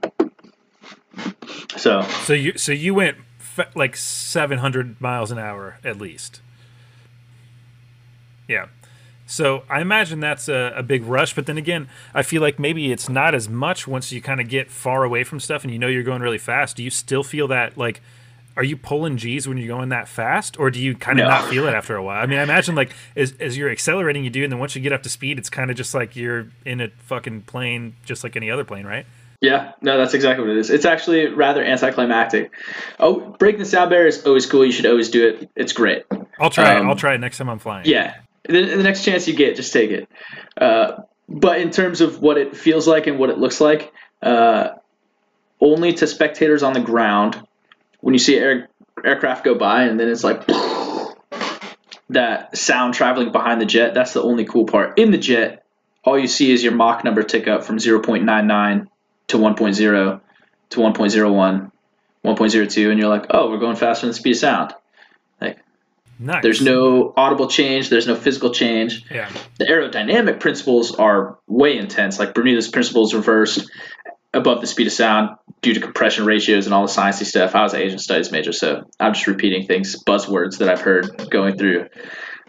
[1.77, 3.17] so So you so you went
[3.75, 6.41] like 700 miles an hour at least.
[8.47, 8.67] Yeah.
[9.25, 12.91] So I imagine that's a, a big rush, but then again, I feel like maybe
[12.91, 15.79] it's not as much once you kind of get far away from stuff and you
[15.79, 16.75] know you're going really fast.
[16.75, 18.01] Do you still feel that like
[18.57, 21.29] are you pulling G's when you're going that fast, or do you kind of No.
[21.29, 22.21] not feel it after a while?
[22.21, 24.81] I mean, I imagine like as, as you're accelerating, you do, and then once you
[24.81, 28.25] get up to speed, it's kind of just like you're in a fucking plane, just
[28.25, 29.05] like any other plane, right?
[29.41, 30.69] Yeah, no, that's exactly what it is.
[30.69, 32.51] It's actually rather anticlimactic.
[32.99, 34.63] Oh, breaking the sound barrier is always cool.
[34.63, 35.49] You should always do it.
[35.55, 36.05] It's great.
[36.39, 36.77] I'll try it.
[36.77, 37.87] Um, I'll try it next time I'm flying.
[37.87, 38.17] Yeah,
[38.47, 40.07] the, the next chance you get, just take it.
[40.55, 44.75] Uh, but in terms of what it feels like and what it looks like, uh,
[45.59, 47.41] only to spectators on the ground.
[48.01, 48.69] When you see air,
[49.03, 50.45] aircraft go by, and then it's like
[52.09, 53.95] that sound traveling behind the jet.
[53.95, 54.99] That's the only cool part.
[54.99, 55.65] In the jet,
[56.03, 58.87] all you see is your Mach number tick up from 0.99
[59.31, 60.21] to 1.0
[60.71, 61.71] to 1.01,
[62.23, 64.73] 1.02, and you're like, oh, we're going faster than the speed of sound.
[65.39, 65.59] Like,
[66.19, 66.43] nice.
[66.43, 69.05] there's no audible change, there's no physical change.
[69.09, 69.29] Yeah.
[69.57, 72.19] The aerodynamic principles are way intense.
[72.19, 73.69] Like Bernoulli's principles reversed
[74.33, 77.55] above the speed of sound due to compression ratios and all the sciencey stuff.
[77.55, 81.29] I was an Asian studies major, so I'm just repeating things, buzzwords that I've heard
[81.29, 81.87] going through.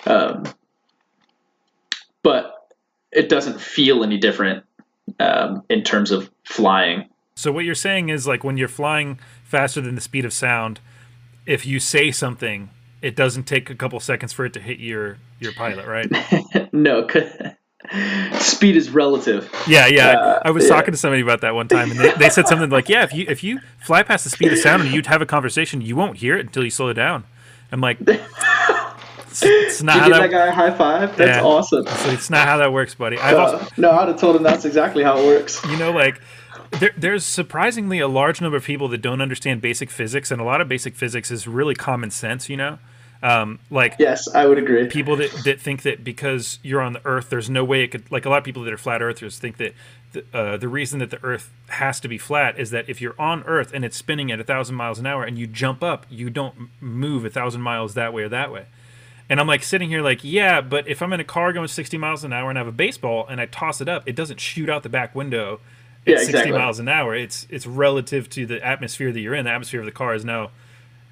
[0.06, 0.44] Um,
[2.22, 2.54] but
[3.10, 4.64] it doesn't feel any different
[5.22, 7.08] um, in terms of flying.
[7.34, 10.80] So what you're saying is like when you're flying faster than the speed of sound,
[11.46, 12.70] if you say something,
[13.00, 16.72] it doesn't take a couple seconds for it to hit your your pilot, right?
[16.72, 17.06] no.
[18.38, 19.50] speed is relative.
[19.66, 20.10] Yeah, yeah.
[20.10, 20.76] Uh, I was yeah.
[20.76, 23.12] talking to somebody about that one time, and they, they said something like, "Yeah, if
[23.12, 25.96] you if you fly past the speed of sound and you'd have a conversation, you
[25.96, 27.24] won't hear it until you slow it down."
[27.72, 27.98] I'm like,
[29.32, 31.16] it's, it's not Did how you give that, that guy a high five?
[31.16, 31.42] That's Yeah.
[31.44, 31.86] awesome.
[31.86, 33.18] it's, it's not how that works, buddy.
[33.18, 35.60] I've also, Uh, no, I'd have told him that's exactly how it works.
[35.68, 36.20] you know, like
[36.78, 40.44] there, there's surprisingly a large number of people that don't understand basic physics, and a
[40.44, 42.48] lot of basic physics is really common sense.
[42.48, 42.78] You know,
[43.22, 44.86] um, like yes, I would agree.
[44.88, 48.10] People that, that think that because you're on the Earth, there's no way it could.
[48.10, 49.74] Like a lot of people that are flat Earthers think that
[50.12, 53.18] the, uh, the reason that the Earth has to be flat is that if you're
[53.20, 56.06] on Earth and it's spinning at a thousand miles an hour and you jump up,
[56.10, 58.64] you don't move a thousand miles that way or that way.
[59.32, 61.96] And I'm like sitting here like, yeah, but if I'm in a car going 60
[61.96, 64.38] miles an hour and I have a baseball and I toss it up, it doesn't
[64.40, 65.54] shoot out the back window
[66.06, 66.58] at Yeah, 60 exactly.
[66.58, 67.14] miles an hour.
[67.14, 69.46] It's it's relative to the atmosphere that you're in.
[69.46, 70.50] The atmosphere of the car is now.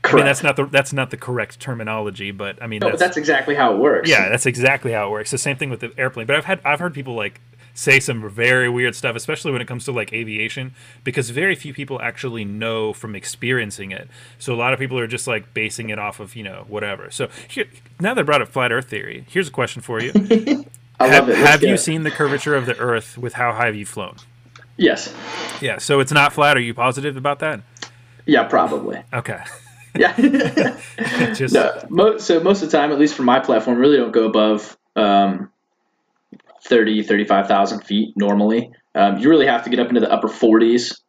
[0.05, 2.99] I mean, that's not the that's not the correct terminology, but I mean, No, but
[2.99, 4.11] that's exactly how it works.
[4.11, 5.31] yeah, that's exactly how it works.
[5.31, 6.27] The same thing with the airplane.
[6.27, 7.41] But I've had I've heard people like
[7.75, 11.73] say some very weird stuff, especially when it comes to like aviation, because very few
[11.75, 14.09] people actually know from experiencing it.
[14.39, 17.11] So a lot of people are just like basing it off of you know whatever.
[17.11, 17.67] So here,
[18.01, 20.13] now that I brought up flat Earth theory, here's a question for you:
[21.01, 21.37] I Have, love it.
[21.39, 21.79] Have you it.
[21.79, 24.17] seen the curvature of the Earth with how high have you flown?
[24.77, 25.15] Yes.
[25.61, 26.57] Yeah, so it's not flat.
[26.57, 27.61] Are you positive about that?
[28.27, 29.03] Yeah, probably.
[29.13, 29.41] Okay,
[29.95, 30.17] Yeah.
[31.35, 34.13] just no, mo- so most of the time, at least for my platform, really don't
[34.13, 35.51] go above um,
[36.65, 38.71] 30, 35,000 feet normally.
[38.95, 41.01] Um, you really have to get up into the upper 40s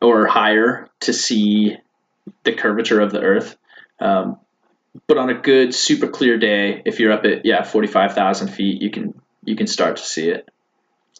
[0.00, 1.76] or higher to see
[2.44, 3.56] the curvature of the Earth.
[4.00, 4.38] Um,
[5.06, 8.90] but on a good, super clear day, if you're up at yeah 45,000 feet, you
[8.90, 10.48] can you can start to see it.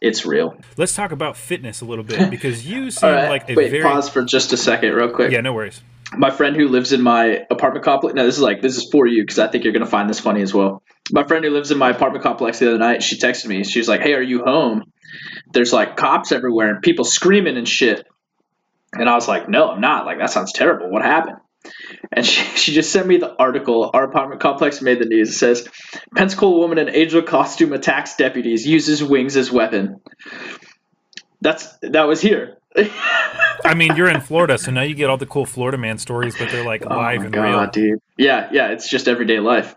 [0.00, 0.56] It's real.
[0.76, 3.28] let's talk about fitness a little bit because you seem right.
[3.28, 5.32] like a Wait, very pause for just a second, real quick.
[5.32, 5.82] yeah, no worries.
[6.16, 8.14] My friend who lives in my apartment complex.
[8.14, 10.20] Now this is like this is for you because I think you're gonna find this
[10.20, 10.82] funny as well.
[11.12, 13.64] My friend who lives in my apartment complex the other night, she texted me.
[13.64, 14.84] She's like, "Hey, are you home?
[15.52, 18.06] There's like cops everywhere and people screaming and shit."
[18.92, 20.06] And I was like, "No, I'm not.
[20.06, 20.90] Like that sounds terrible.
[20.90, 21.38] What happened?"
[22.12, 23.90] And she, she just sent me the article.
[23.92, 25.30] Our apartment complex made the news.
[25.30, 25.68] It says,
[26.16, 30.00] "Pensacola woman in angel costume attacks deputies, uses wings as weapon."
[31.40, 32.57] That's that was here.
[33.64, 36.36] I mean, you're in Florida, so now you get all the cool Florida man stories,
[36.36, 37.66] but they're like live and real.
[37.66, 37.98] dude.
[38.16, 38.68] Yeah, yeah.
[38.68, 39.76] It's just everyday life.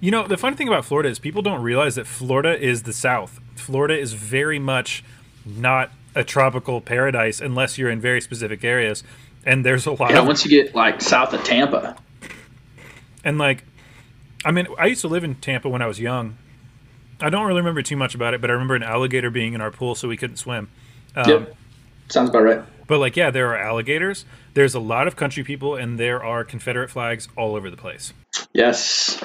[0.00, 2.92] You know, the funny thing about Florida is people don't realize that Florida is the
[2.92, 3.40] South.
[3.54, 5.04] Florida is very much
[5.44, 9.04] not a tropical paradise unless you're in very specific areas.
[9.44, 11.96] And there's a lot Yeah, of once you get like south of Tampa.
[13.24, 13.64] and like
[14.44, 16.36] I mean, I used to live in Tampa when I was young.
[17.20, 19.60] I don't really remember too much about it, but I remember an alligator being in
[19.60, 20.68] our pool so we couldn't swim.
[21.14, 21.56] Um, Yep.
[22.12, 22.62] Sounds about right.
[22.86, 24.26] But like, yeah, there are alligators.
[24.52, 28.12] There's a lot of country people, and there are Confederate flags all over the place.
[28.52, 29.22] Yes.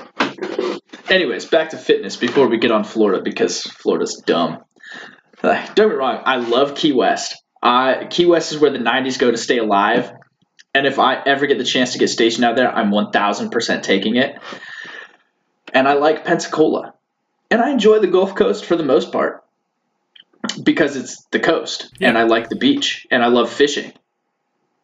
[1.10, 4.64] Anyways, back to fitness before we get on Florida because Florida's dumb.
[5.44, 7.36] Uh, don't get me wrong, I love Key West.
[7.62, 10.10] I Key West is where the 90s go to stay alive.
[10.74, 14.16] And if I ever get the chance to get stationed out there, I'm 1000% taking
[14.16, 14.40] it.
[15.74, 16.94] And I like Pensacola.
[17.52, 19.44] And I enjoy the Gulf Coast for the most part
[20.64, 23.94] because it's the coast and I like the beach and I love fishing.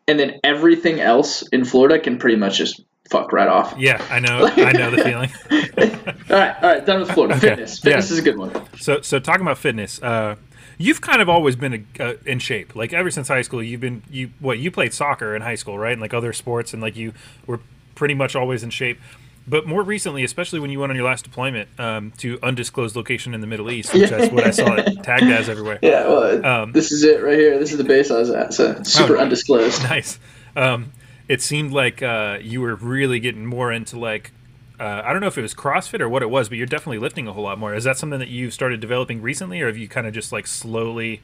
[0.08, 3.76] And then everything else in Florida can pretty much just fuck right off.
[3.78, 4.46] Yeah, I know.
[4.58, 5.30] I know the feeling.
[6.30, 7.36] All right, all right, done with Florida.
[7.36, 7.80] Okay, Fitness.
[7.80, 8.14] Fitness yeah.
[8.14, 8.52] is a good one.
[8.78, 10.36] So, so talking about fitness, uh,
[10.78, 12.76] you've kind of always been uh, in shape.
[12.76, 15.78] Like ever since high school, you've been you what you played soccer in high school,
[15.78, 15.92] right?
[15.92, 17.14] And like other sports, and like you
[17.46, 17.60] were
[17.96, 19.00] pretty much always in shape.
[19.46, 23.34] But more recently, especially when you went on your last deployment um, to undisclosed location
[23.34, 25.80] in the Middle East, which is what I saw it tagged as everywhere.
[25.82, 27.60] Yeah, well, Um, this is it right here.
[27.60, 28.54] This is the base I was at.
[28.54, 29.84] So super Oh, undisclosed.
[29.90, 30.18] nice.
[30.56, 30.94] Um,
[31.28, 34.32] it seemed like uh, you were really getting more into like
[34.80, 36.98] uh, I don't know if it was CrossFit or what it was, but you're definitely
[36.98, 37.76] lifting a whole lot more.
[37.76, 40.48] Is that something that you've started developing recently, or have you kind of just like
[40.48, 41.22] slowly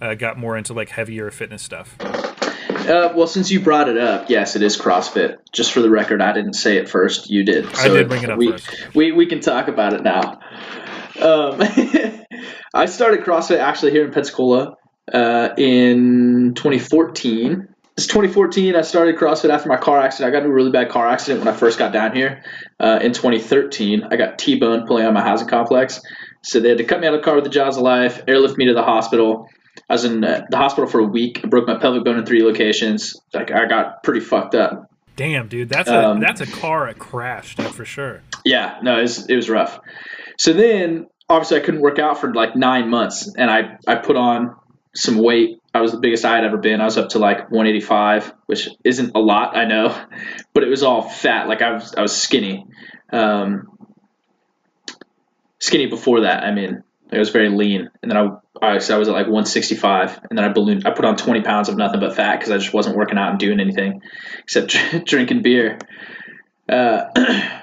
[0.00, 1.96] uh, got more into like heavier fitness stuff?
[2.86, 5.38] Uh, well, since you brought it up, yes, it is CrossFit.
[5.52, 7.30] Just for the record, I didn't say it first.
[7.30, 7.66] You did.
[7.74, 8.94] I did bring it up we, first.
[8.94, 10.40] We we can talk about it now.
[11.20, 11.60] Um,
[12.74, 14.76] I started CrossFit actually here in Pensacola
[15.12, 17.68] uh, in 2014.
[17.96, 18.76] It's 2014.
[18.76, 20.28] I started CrossFit after my car accident.
[20.28, 22.44] I got in a really bad car accident when I first got down here.
[22.78, 26.02] Uh, in 2013, I got T-boned pulling out my housing complex.
[26.42, 28.22] So they had to cut me out of the car with the jaws of life,
[28.28, 29.48] airlift me to the hospital.
[29.88, 31.40] I was in uh, the hospital for a week.
[31.44, 33.16] I broke my pelvic bone in three locations.
[33.32, 34.90] Like I got pretty fucked up.
[35.16, 38.20] Damn, dude, that's a Um, that's a car crash, that's for sure.
[38.44, 39.80] Yeah, no, it was, it was rough.
[40.38, 44.16] So then, obviously, I couldn't work out for like nine months, and I I put
[44.16, 44.54] on
[44.94, 45.58] some weight.
[45.72, 46.80] I was the biggest I had ever been.
[46.80, 49.98] I was up to like 185, which isn't a lot, I know,
[50.52, 51.48] but it was all fat.
[51.48, 52.66] Like I was I was skinny,
[53.10, 53.78] um,
[55.58, 56.44] skinny before that.
[56.44, 56.82] I mean,
[57.12, 58.30] I was very lean, and then I
[58.60, 60.86] I, so I was at like 165, and then I ballooned.
[60.86, 63.30] I put on 20 pounds of nothing but fat because I just wasn't working out
[63.30, 64.02] and doing anything
[64.38, 65.78] except drinking beer.
[66.68, 67.04] Uh,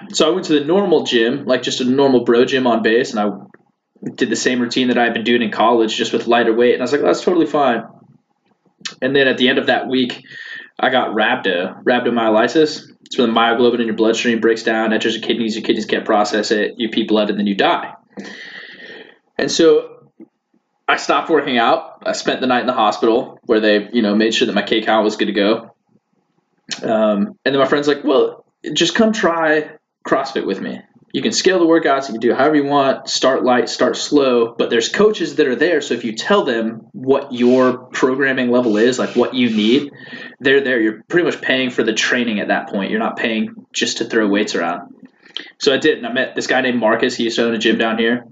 [0.09, 3.11] so I went to the normal gym, like just a normal bro gym on base,
[3.13, 6.27] and I did the same routine that I had been doing in college, just with
[6.27, 6.73] lighter weight.
[6.73, 7.83] And I was like, that's totally fine.
[9.01, 10.23] And then at the end of that week,
[10.79, 12.83] I got rhabdo, rhabdomyolysis.
[13.05, 16.05] It's when the myoglobin in your bloodstream breaks down, enters your kidneys, your kidneys can't
[16.05, 17.93] process it, you pee blood, and then you die.
[19.43, 20.09] And so
[20.87, 22.03] I stopped working out.
[22.05, 24.61] I spent the night in the hospital where they, you know, made sure that my
[24.61, 25.75] K count was good to go.
[26.81, 29.71] Um, and then my friend's like, well, just come try
[30.07, 30.79] CrossFit with me.
[31.11, 34.55] You can scale the workouts, you can do however you want, start light, start slow,
[34.57, 35.81] but there's coaches that are there.
[35.81, 39.91] So if you tell them what your programming level is, like what you need,
[40.39, 40.79] they're there.
[40.79, 42.91] You're pretty much paying for the training at that point.
[42.91, 44.95] You're not paying just to throw weights around.
[45.59, 47.15] So I did, and I met this guy named Marcus.
[47.15, 48.25] He used to own a gym down here.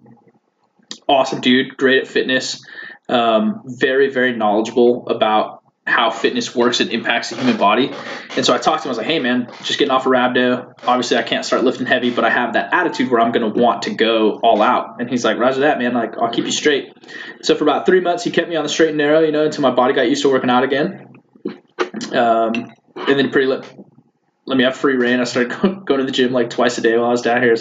[1.12, 2.64] Awesome dude, great at fitness,
[3.10, 7.92] um, very, very knowledgeable about how fitness works and impacts the human body.
[8.38, 8.90] And so I talked to him.
[8.90, 10.74] I was like, "Hey, man, just getting off a of rhabdo.
[10.88, 13.82] Obviously, I can't start lifting heavy, but I have that attitude where I'm to want
[13.84, 15.94] to go all out." And he's like, "Roger that, man.
[15.94, 16.94] Like, I'll keep you straight."
[17.42, 19.44] So for about three months, he kept me on the straight and narrow, you know,
[19.44, 21.08] until my body got used to working out again.
[22.14, 23.74] Um, and then pretty let,
[24.46, 25.20] let me have free reign.
[25.20, 25.52] I started
[25.86, 27.56] going to the gym like twice a day while I was down here.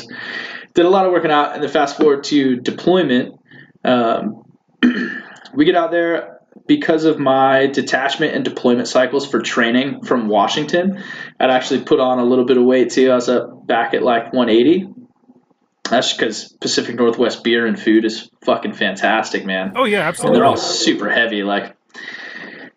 [0.75, 3.40] Did a lot of working out, and then fast forward to deployment.
[3.85, 4.45] Um,
[5.55, 11.03] we get out there because of my detachment and deployment cycles for training from Washington,
[11.39, 13.11] I'd actually put on a little bit of weight too.
[13.11, 14.89] I was up back at like 180.
[15.91, 19.73] That's because Pacific Northwest beer and food is fucking fantastic, man.
[19.75, 20.37] Oh yeah, absolutely.
[20.37, 21.77] And they're all super heavy, like,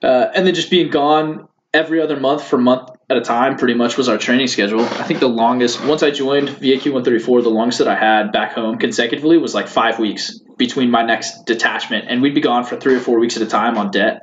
[0.01, 3.57] uh, and then just being gone every other month for a month at a time
[3.57, 4.81] pretty much was our training schedule.
[4.81, 8.53] I think the longest once I joined VAQ 134, the longest that I had back
[8.53, 12.77] home consecutively was like five weeks between my next detachment, and we'd be gone for
[12.77, 14.21] three or four weeks at a time on det.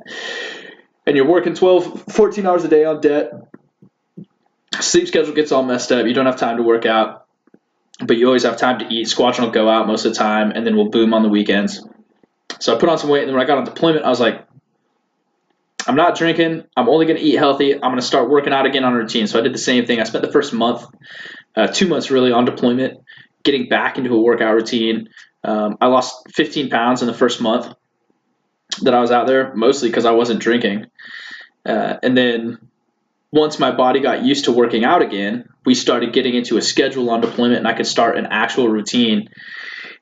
[1.05, 3.31] And you're working 12, 14 hours a day on det.
[4.79, 6.07] Sleep schedule gets all messed up.
[6.07, 7.27] You don't have time to work out,
[7.99, 9.07] but you always have time to eat.
[9.07, 11.85] Squadron will go out most of the time, and then we'll boom on the weekends.
[12.59, 14.19] So I put on some weight, and then when I got on deployment, I was
[14.19, 14.47] like,
[15.87, 16.63] I'm not drinking.
[16.75, 17.73] I'm only going to eat healthy.
[17.73, 19.27] I'm going to start working out again on routine.
[19.27, 19.99] So I did the same thing.
[19.99, 20.85] I spent the first month,
[21.55, 22.99] uh, two months really on deployment,
[23.43, 25.09] getting back into a workout routine.
[25.43, 27.73] Um, I lost 15 pounds in the first month
[28.81, 30.87] that I was out there, mostly because I wasn't drinking.
[31.65, 32.57] Uh, and then
[33.31, 37.09] once my body got used to working out again, we started getting into a schedule
[37.09, 39.29] on deployment and I could start an actual routine.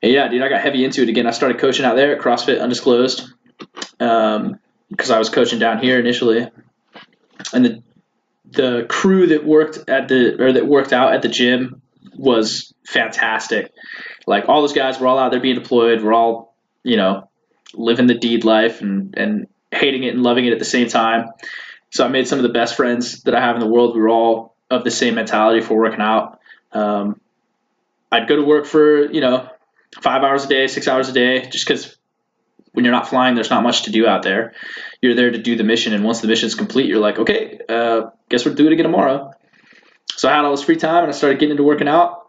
[0.02, 1.26] And yeah, dude, I got heavy into it again.
[1.26, 3.32] I started coaching out there at CrossFit Undisclosed.
[3.98, 4.58] Um,
[4.90, 6.48] because I was coaching down here initially,
[7.52, 7.82] and the
[8.52, 11.80] the crew that worked at the or that worked out at the gym
[12.16, 13.72] was fantastic.
[14.30, 16.02] Like all those guys were all out there being deployed.
[16.02, 16.54] We're all
[16.84, 17.28] you know
[17.74, 21.30] living the deed life and and hating it and loving it at the same time.
[21.90, 23.96] So I made some of the best friends that I have in the world.
[23.96, 26.38] We were all of the same mentality for working out.
[26.70, 27.20] Um,
[28.12, 29.48] I'd go to work for you know
[30.00, 31.96] five hours a day, six hours a day, just because
[32.70, 34.54] when you're not flying, there's not much to do out there.
[35.02, 38.10] You're there to do the mission, and once the mission's complete, you're like, okay, uh,
[38.28, 39.32] guess we'll do it again tomorrow.
[40.14, 42.28] So I had all this free time, and I started getting into working out.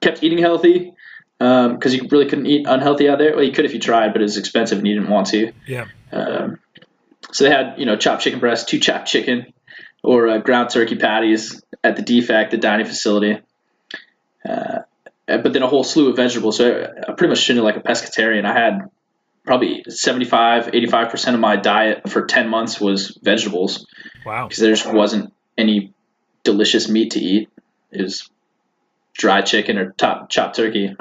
[0.00, 0.94] Kept eating healthy
[1.40, 3.34] because um, you really couldn't eat unhealthy out there.
[3.34, 5.52] Well, you could if you tried, but it was expensive and you didn't want to.
[5.66, 5.86] Yeah.
[6.12, 6.58] Um,
[7.32, 9.52] so they had you know chopped chicken breast, two chopped chicken,
[10.04, 13.38] or uh, ground turkey patties at the DFAC, the dining facility.
[14.46, 14.80] Uh,
[15.26, 16.58] but then a whole slew of vegetables.
[16.58, 18.44] So I pretty much treated like a pescatarian.
[18.44, 18.90] I had
[19.44, 23.86] probably 75, 85% of my diet for 10 months was vegetables.
[24.26, 24.48] Wow.
[24.48, 25.94] Because there just wasn't any
[26.42, 27.48] delicious meat to eat.
[27.92, 28.28] It was
[29.14, 30.96] dry chicken or top chopped turkey.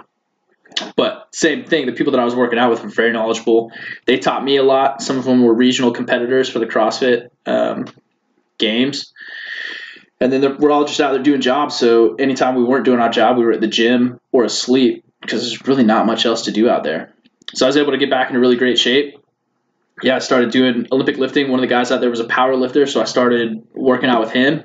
[0.95, 3.71] But same thing, the people that I was working out with were very knowledgeable.
[4.05, 5.01] They taught me a lot.
[5.01, 7.85] Some of them were regional competitors for the CrossFit um,
[8.57, 9.13] games.
[10.21, 11.75] And then we're all just out there doing jobs.
[11.75, 15.41] So anytime we weren't doing our job, we were at the gym or asleep because
[15.41, 17.13] there's really not much else to do out there.
[17.53, 19.15] So I was able to get back into really great shape.
[20.01, 21.49] Yeah, I started doing Olympic lifting.
[21.49, 24.21] One of the guys out there was a power lifter, so I started working out
[24.21, 24.63] with him.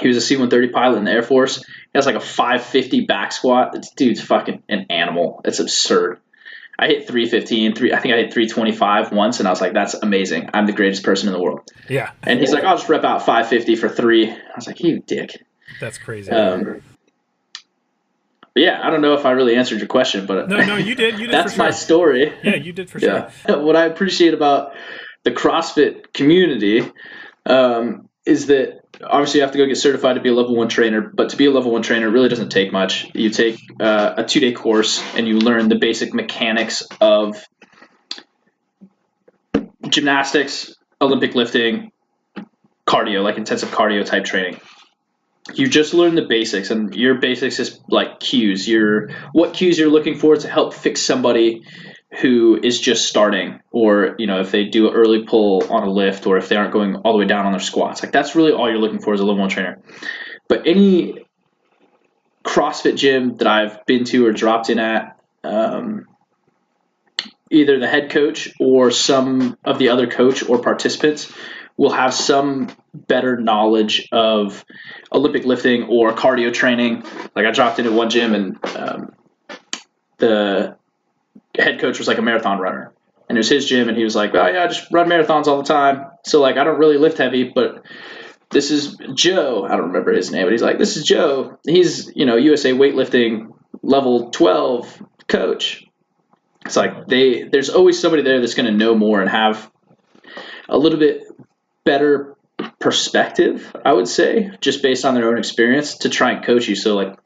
[0.00, 1.64] He was a C 130 pilot in the Air Force.
[1.64, 3.72] He has like a 550 back squat.
[3.72, 5.40] This dude's fucking an animal.
[5.44, 6.20] It's absurd.
[6.78, 9.92] I hit 315, three, I think I hit 325 once, and I was like, that's
[9.92, 10.48] amazing.
[10.54, 11.70] I'm the greatest person in the world.
[11.90, 12.12] Yeah.
[12.22, 14.30] And he's like, I'll just rep out 550 for three.
[14.30, 15.44] I was like, you dick.
[15.78, 16.30] That's crazy.
[16.30, 16.80] Um,
[18.56, 21.18] yeah, I don't know if I really answered your question, but no, no, you did.
[21.18, 21.32] You did.
[21.34, 21.64] that's sure.
[21.64, 22.32] my story.
[22.42, 23.28] Yeah, you did for sure.
[23.46, 24.72] What I appreciate about
[25.22, 26.90] the CrossFit community
[27.44, 30.68] um, is that obviously you have to go get certified to be a level one
[30.68, 33.10] trainer, but to be a level one trainer really doesn't take much.
[33.14, 37.42] You take uh, a two day course and you learn the basic mechanics of
[39.88, 41.92] gymnastics, Olympic lifting,
[42.86, 44.60] cardio, like intensive cardio type training.
[45.54, 48.68] You just learn the basics and your basics is like cues.
[48.68, 51.64] Your what cues you're looking for to help fix somebody
[52.20, 55.90] who is just starting, or you know, if they do an early pull on a
[55.90, 58.02] lift, or if they aren't going all the way down on their squats.
[58.02, 59.80] Like that's really all you're looking for as a level one trainer.
[60.48, 61.24] But any
[62.44, 66.06] CrossFit gym that I've been to or dropped in at, um,
[67.50, 71.32] either the head coach or some of the other coach or participants
[71.76, 74.64] will have some better knowledge of
[75.12, 77.04] Olympic lifting or cardio training.
[77.34, 79.14] Like I dropped into one gym and um,
[80.18, 80.76] the
[81.58, 82.92] head coach was like a marathon runner.
[83.28, 85.46] And it was his gym, and he was like, "Oh yeah, I just run marathons
[85.46, 86.06] all the time.
[86.24, 87.84] So like, I don't really lift heavy, but
[88.50, 89.64] this is Joe.
[89.64, 91.56] I don't remember his name, but he's like, this is Joe.
[91.64, 95.84] He's you know USA weightlifting level twelve coach.
[96.66, 99.70] It's like they there's always somebody there that's going to know more and have
[100.68, 101.22] a little bit
[101.84, 102.36] better
[102.78, 106.74] perspective, I would say, just based on their own experience to try and coach you.
[106.74, 107.16] So like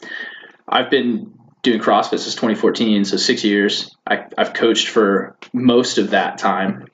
[0.69, 1.35] I've been
[1.65, 3.97] doing CrossFit since 2014, so six years.
[4.07, 6.87] I, have coached for most of that time.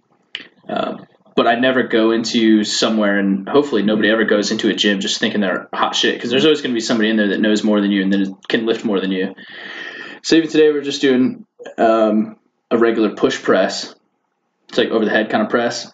[0.68, 1.06] Um,
[1.36, 5.18] but I never go into somewhere, and hopefully nobody ever goes into a gym just
[5.18, 7.64] thinking they're hot shit because there's always going to be somebody in there that knows
[7.64, 9.34] more than you and that can lift more than you.
[10.22, 11.46] So even today, we're just doing
[11.76, 12.36] um,
[12.70, 13.94] a regular push press.
[14.68, 15.90] It's like over the head kind of press.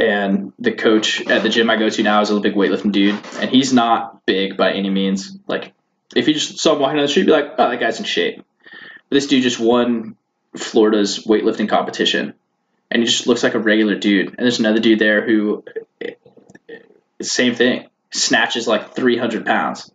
[0.00, 3.20] And the coach at the gym I go to now is a big weightlifting dude,
[3.36, 5.38] and he's not big by any means.
[5.46, 5.74] Like
[6.14, 8.04] if you just saw him walking down the street, be like, oh, that guy's in
[8.04, 8.44] shape.
[8.66, 10.16] But this dude just won
[10.56, 12.34] Florida's weightlifting competition,
[12.90, 14.28] and he just looks like a regular dude.
[14.28, 15.64] And there's another dude there who,
[17.20, 19.90] same thing, snatches like 300 pounds.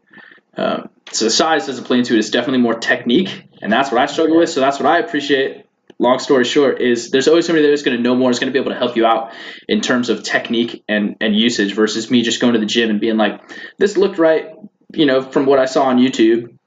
[0.55, 2.19] Um, so size doesn't play into it.
[2.19, 4.49] It's definitely more technique, and that's what I struggle with.
[4.49, 5.65] So that's what I appreciate.
[5.99, 8.51] Long story short, is there's always somebody there that's going to know more, is going
[8.51, 9.33] to be able to help you out
[9.67, 12.99] in terms of technique and, and usage versus me just going to the gym and
[12.99, 13.41] being like,
[13.79, 14.51] this looked right,
[14.93, 16.57] you know, from what I saw on YouTube.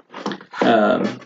[0.63, 1.21] Um,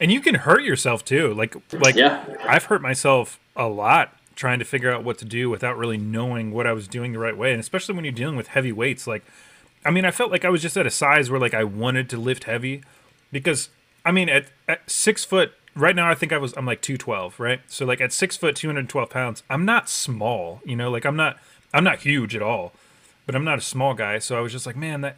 [0.00, 1.34] and you can hurt yourself too.
[1.34, 2.24] Like, like yeah.
[2.46, 6.52] I've hurt myself a lot trying to figure out what to do without really knowing
[6.52, 7.50] what I was doing the right way.
[7.50, 9.24] And especially when you're dealing with heavy weights, like,
[9.84, 12.08] I mean, I felt like I was just at a size where like I wanted
[12.10, 12.82] to lift heavy
[13.32, 13.70] because
[14.04, 16.96] I mean, at, at six foot right now, I think I was I'm like two
[16.96, 17.60] twelve, right?
[17.66, 21.04] So like at six foot, two hundred twelve pounds, I'm not small, you know, like
[21.04, 21.36] I'm not
[21.72, 22.72] I'm not huge at all,
[23.26, 24.18] but I'm not a small guy.
[24.18, 25.16] So I was just like, man, that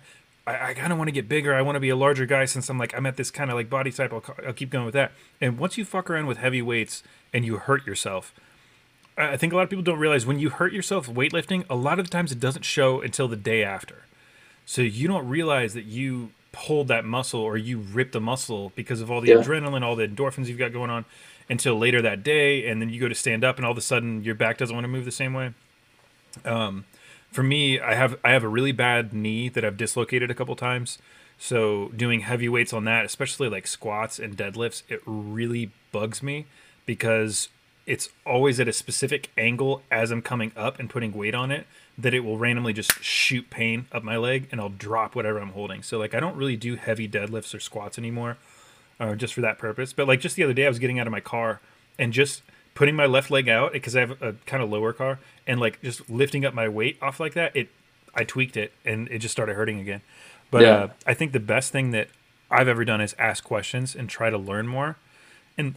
[0.51, 1.55] I, I kind of want to get bigger.
[1.55, 3.57] I want to be a larger guy since I'm like I'm at this kind of
[3.57, 4.13] like body type.
[4.13, 5.13] I'll, I'll keep going with that.
[5.41, 8.35] And once you fuck around with heavy weights and you hurt yourself,
[9.17, 11.99] I think a lot of people don't realize when you hurt yourself weightlifting, a lot
[11.99, 14.05] of the times it doesn't show until the day after.
[14.65, 19.01] So you don't realize that you pulled that muscle or you ripped a muscle because
[19.01, 19.37] of all the yeah.
[19.37, 21.05] adrenaline, all the endorphins you've got going on
[21.49, 22.69] until later that day.
[22.69, 24.75] And then you go to stand up and all of a sudden your back doesn't
[24.75, 25.53] want to move the same way.
[26.45, 26.85] Um,
[27.31, 30.57] for me, I have I have a really bad knee that I've dislocated a couple
[30.57, 30.99] times.
[31.39, 36.47] So doing heavy weights on that, especially like squats and deadlifts, it really bugs me
[36.85, 37.49] because
[37.87, 41.67] it's always at a specific angle as I'm coming up and putting weight on it
[41.97, 45.51] that it will randomly just shoot pain up my leg and I'll drop whatever I'm
[45.51, 45.83] holding.
[45.83, 48.37] So like I don't really do heavy deadlifts or squats anymore,
[48.99, 49.93] uh, just for that purpose.
[49.93, 51.61] But like just the other day, I was getting out of my car
[51.99, 52.43] and just
[52.75, 55.81] putting my left leg out because I have a kind of lower car and like
[55.83, 57.69] just lifting up my weight off like that, it
[58.15, 60.03] I tweaked it and it just started hurting again.
[60.51, 60.75] But yeah.
[60.75, 62.09] uh, I think the best thing that
[62.51, 64.97] I've ever done is ask questions and try to learn more.
[65.57, 65.77] And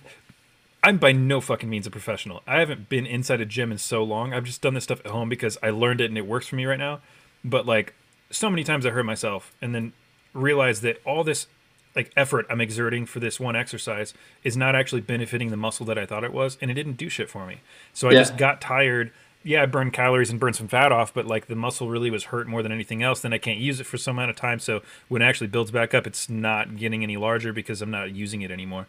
[0.83, 2.41] I'm by no fucking means a professional.
[2.47, 4.33] I haven't been inside a gym in so long.
[4.33, 6.55] I've just done this stuff at home because I learned it and it works for
[6.55, 7.01] me right now.
[7.43, 7.93] But like
[8.31, 9.93] so many times I hurt myself and then
[10.33, 11.47] realized that all this
[11.95, 14.13] like effort I'm exerting for this one exercise
[14.43, 17.09] is not actually benefiting the muscle that I thought it was, and it didn't do
[17.09, 17.61] shit for me.
[17.93, 18.19] So I yeah.
[18.19, 19.11] just got tired.
[19.43, 22.25] Yeah, I burned calories and burned some fat off, but like the muscle really was
[22.25, 23.21] hurt more than anything else.
[23.21, 24.59] Then I can't use it for some amount of time.
[24.59, 28.11] So when it actually builds back up, it's not getting any larger because I'm not
[28.15, 28.87] using it anymore.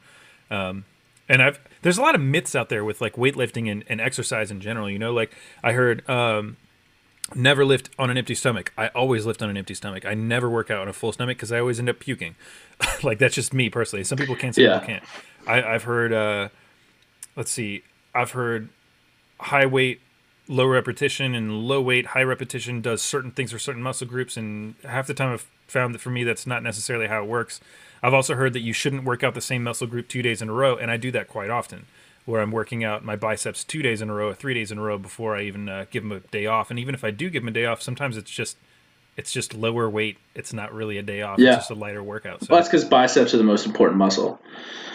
[0.51, 0.85] Um,
[1.29, 4.51] and I've there's a lot of myths out there with like weightlifting and, and exercise
[4.51, 4.89] in general.
[4.89, 5.33] You know, like
[5.63, 6.57] I heard um,
[7.35, 8.73] never lift on an empty stomach.
[8.77, 10.05] I always lift on an empty stomach.
[10.05, 12.35] I never work out on a full stomach because I always end up puking.
[13.03, 14.05] like that's just me personally.
[14.05, 14.55] Some people can't.
[14.55, 14.79] Some yeah.
[14.79, 15.05] people can't.
[15.47, 16.13] I, I've heard.
[16.13, 16.49] Uh,
[17.37, 17.83] let's see.
[18.15, 18.69] I've heard
[19.41, 20.01] high weight,
[20.49, 24.37] low repetition, and low weight, high repetition does certain things for certain muscle groups.
[24.37, 27.61] And half the time, I've found that for me, that's not necessarily how it works.
[28.03, 30.49] I've also heard that you shouldn't work out the same muscle group two days in
[30.49, 31.87] a row, and I do that quite often
[32.25, 34.79] where I'm working out my biceps two days in a row or three days in
[34.79, 36.71] a row before I even uh, give them a day off.
[36.71, 38.57] And even if I do give them a day off, sometimes it's just
[39.17, 40.19] it's just lower weight.
[40.35, 41.39] It's not really a day off.
[41.39, 41.51] Yeah.
[41.51, 42.41] It's just a lighter workout.
[42.41, 42.49] So.
[42.51, 44.41] Well, that's because biceps are the most important muscle.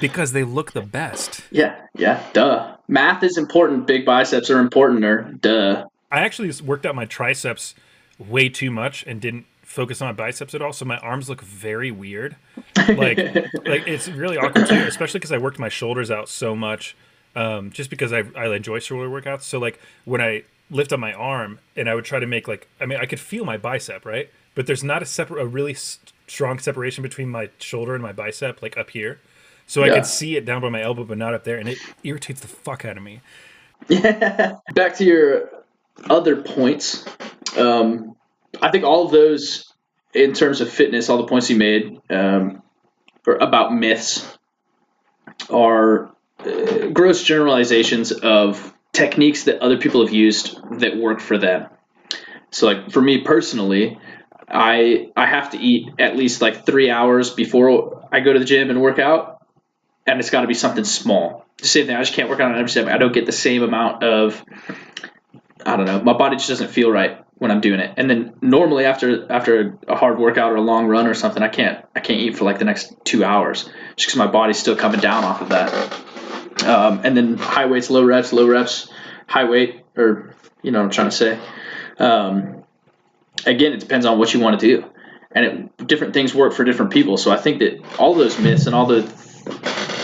[0.01, 1.41] Because they look the best.
[1.51, 2.75] Yeah, yeah, duh.
[2.87, 3.85] Math is important.
[3.85, 5.85] Big biceps are important, or duh.
[6.11, 7.75] I actually worked out my triceps
[8.17, 10.73] way too much and didn't focus on my biceps at all.
[10.73, 12.35] So my arms look very weird.
[12.75, 16.95] Like, like it's really awkward too, especially because I worked my shoulders out so much
[17.35, 19.43] um, just because I I enjoy shoulder workouts.
[19.43, 22.67] So like when I lift up my arm and I would try to make like
[22.79, 25.73] I mean I could feel my bicep right, but there's not a separate a really
[25.73, 29.19] strong separation between my shoulder and my bicep like up here.
[29.67, 29.91] So yeah.
[29.91, 32.41] I could see it down by my elbow, but not up there, and it irritates
[32.41, 33.21] the fuck out of me.
[34.73, 35.49] Back to your
[36.09, 37.05] other points.
[37.55, 38.15] Um,
[38.61, 39.71] I think all of those,
[40.13, 42.63] in terms of fitness, all the points you made um,
[43.27, 44.37] about myths
[45.51, 51.67] are uh, gross generalizations of techniques that other people have used that work for them.
[52.51, 53.97] So, like for me personally,
[54.49, 58.43] I I have to eat at least like three hours before I go to the
[58.43, 59.45] gym and work out,
[60.05, 61.45] and it's got to be something small.
[61.61, 61.95] Same thing.
[61.95, 62.87] I just can't work out on every step.
[62.87, 64.43] I don't get the same amount of
[65.65, 66.01] I don't know.
[66.01, 67.93] My body just doesn't feel right when I'm doing it.
[67.95, 71.47] And then normally after after a hard workout or a long run or something, I
[71.47, 74.75] can't I can't eat for like the next two hours just because my body's still
[74.75, 75.71] coming down off of that.
[76.63, 78.91] Um, and then high weights, low reps, low reps,
[79.27, 81.39] high weight, or you know what I'm trying to say.
[81.97, 82.63] Um,
[83.45, 84.85] again, it depends on what you want to do,
[85.31, 87.17] and it, different things work for different people.
[87.17, 89.03] So I think that all those myths and all the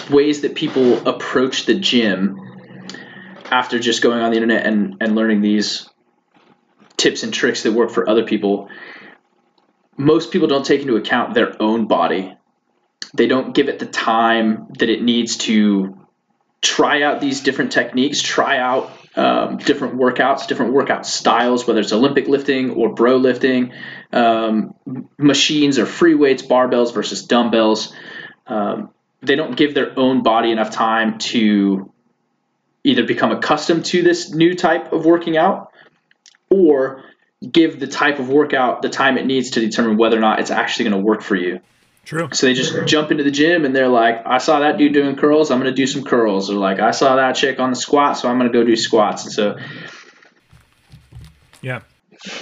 [0.09, 2.39] ways that people approach the gym
[3.51, 5.89] after just going on the internet and, and learning these
[6.97, 8.69] tips and tricks that work for other people,
[9.97, 12.35] most people don't take into account their own body.
[13.13, 16.04] They don't give it the time that it needs to
[16.61, 21.93] try out these different techniques, try out um, different workouts, different workout styles, whether it's
[21.93, 23.73] Olympic lifting or bro lifting,
[24.11, 24.75] um,
[25.17, 27.93] machines or free weights, barbells versus dumbbells.
[28.47, 28.89] Um,
[29.21, 31.91] they don't give their own body enough time to
[32.83, 35.71] either become accustomed to this new type of working out
[36.49, 37.03] or
[37.51, 40.51] give the type of workout the time it needs to determine whether or not it's
[40.51, 41.59] actually going to work for you.
[42.05, 42.29] True.
[42.31, 45.15] So they just jump into the gym and they're like, I saw that dude doing
[45.15, 46.51] curls, I'm going to do some curls.
[46.51, 48.75] Or like, I saw that chick on the squat, so I'm going to go do
[48.75, 49.23] squats.
[49.25, 49.57] And so,
[51.61, 51.81] yeah.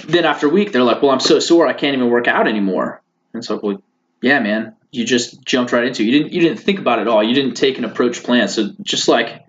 [0.06, 2.46] Then after a week, they're like, well, I'm so sore, I can't even work out
[2.46, 3.00] anymore.
[3.32, 3.82] And so, well,
[4.20, 6.06] yeah, man, you just jumped right into it.
[6.06, 7.22] You didn't, you didn't think about it at all.
[7.22, 8.48] You didn't take an approach plan.
[8.48, 9.46] So just like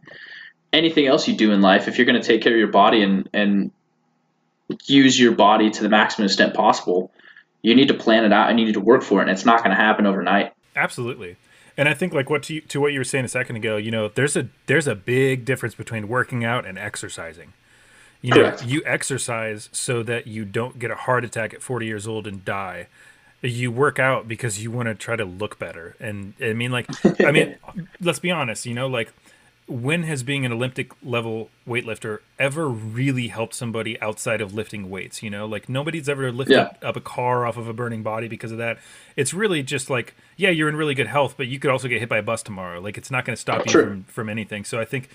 [0.72, 3.04] anything else you do in life, if you're going to take care of your body
[3.04, 3.72] and, and
[4.86, 7.12] use your body to the maximum extent possible,
[7.66, 9.46] you need to plan it out and you need to work for it, and it's
[9.46, 10.54] not going to happen overnight.
[10.76, 11.36] Absolutely.
[11.76, 13.90] And I think like what to, to what you were saying a second ago, you
[13.90, 17.54] know, there's a there's a big difference between working out and exercising.
[18.22, 18.66] You know, Correct.
[18.66, 22.46] you exercise so that you don't get a heart attack at 40 years old and
[22.46, 22.88] die.
[23.42, 25.96] You work out because you want to try to look better.
[26.00, 26.88] And I mean like
[27.26, 27.56] I mean
[28.02, 29.12] let's be honest, you know, like
[29.68, 35.24] when has being an Olympic level weightlifter ever really helped somebody outside of lifting weights?
[35.24, 36.74] You know, like nobody's ever lifted yeah.
[36.88, 38.78] up a car off of a burning body because of that.
[39.16, 42.00] It's really just like, yeah, you're in really good health, but you could also get
[42.00, 42.80] hit by a bus tomorrow.
[42.80, 44.66] Like it's not going to stop you from, from anything.
[44.66, 45.10] So I think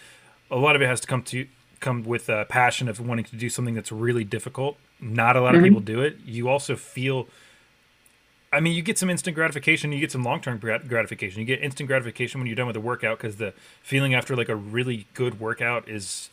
[0.51, 1.47] a lot of it has to come to
[1.79, 4.77] come with a passion of wanting to do something that's really difficult.
[5.01, 5.59] Not a lot mm-hmm.
[5.59, 6.19] of people do it.
[6.25, 7.29] You also feel
[8.53, 9.93] I mean, you get some instant gratification.
[9.93, 11.41] You get some long term gratification.
[11.41, 14.49] You get instant gratification when you're done with a workout because the feeling after like
[14.49, 16.31] a really good workout is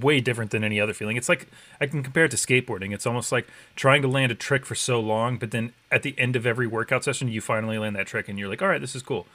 [0.00, 1.16] way different than any other feeling.
[1.16, 1.48] It's like
[1.80, 2.92] I can compare it to skateboarding.
[2.92, 6.14] It's almost like trying to land a trick for so long, but then at the
[6.18, 8.80] end of every workout session, you finally land that trick and you're like, all right,
[8.80, 9.26] this is cool.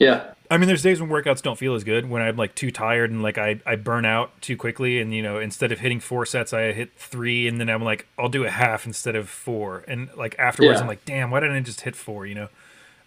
[0.00, 0.32] Yeah.
[0.50, 3.12] I mean, there's days when workouts don't feel as good when I'm like too tired
[3.12, 5.00] and like I, I burn out too quickly.
[5.00, 7.46] And, you know, instead of hitting four sets, I hit three.
[7.46, 9.84] And then I'm like, I'll do a half instead of four.
[9.86, 10.82] And like afterwards, yeah.
[10.82, 12.48] I'm like, damn, why didn't I just hit four, you know?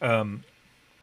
[0.02, 0.46] Um,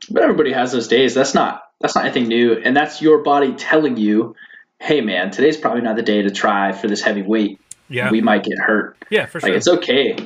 [0.09, 1.13] but everybody has those days.
[1.13, 2.55] That's not, that's not anything new.
[2.55, 4.35] And that's your body telling you,
[4.81, 7.61] hey, man, today's probably not the day to try for this heavy weight.
[7.91, 8.11] Yeah.
[8.11, 8.97] We might get hurt.
[9.11, 9.51] Yeah, for sure.
[9.51, 10.17] Like, it's okay.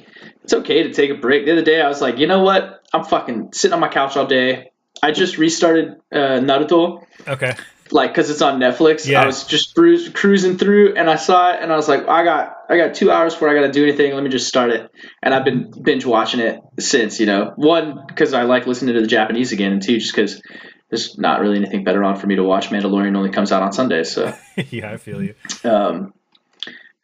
[0.44, 1.46] It's okay to take a break.
[1.46, 2.84] The other day, I was like, you know what?
[2.92, 4.70] I'm fucking sitting on my couch all day.
[5.02, 7.04] I just restarted uh, Naruto.
[7.26, 7.54] Okay.
[7.90, 9.06] Like, cause it's on Netflix.
[9.06, 9.22] Yeah.
[9.22, 12.56] I was just cruising through, and I saw it, and I was like, I got,
[12.68, 14.14] I got two hours before I got to do anything.
[14.14, 14.90] Let me just start it,
[15.22, 17.20] and I've been binge watching it since.
[17.20, 20.42] You know, one because I like listening to the Japanese again, and two just because
[20.88, 22.68] there's not really anything better on for me to watch.
[22.70, 24.34] Mandalorian only comes out on Sundays, so.
[24.70, 25.34] yeah, I feel you.
[25.62, 26.14] Um,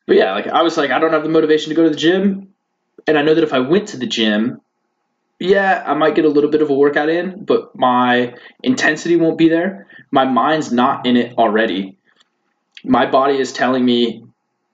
[0.06, 1.96] but yeah, like I was like, I don't have the motivation to go to the
[1.96, 2.54] gym,
[3.06, 4.60] and I know that if I went to the gym,
[5.40, 9.38] yeah, I might get a little bit of a workout in, but my intensity won't
[9.38, 9.88] be there.
[10.10, 11.96] My mind's not in it already.
[12.84, 14.22] My body is telling me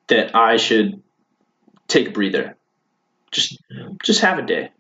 [0.09, 1.03] that I should
[1.87, 2.57] take a breather.
[3.31, 3.59] Just
[4.03, 4.71] just have a day.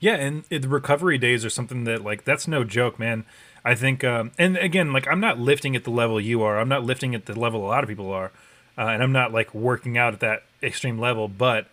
[0.00, 3.24] Yeah, and the recovery days are something that like that's no joke, man.
[3.64, 6.58] I think, um, and again, like I'm not lifting at the level you are.
[6.58, 8.32] I'm not lifting at the level a lot of people are,
[8.76, 11.28] uh, and I'm not like working out at that extreme level.
[11.28, 11.68] But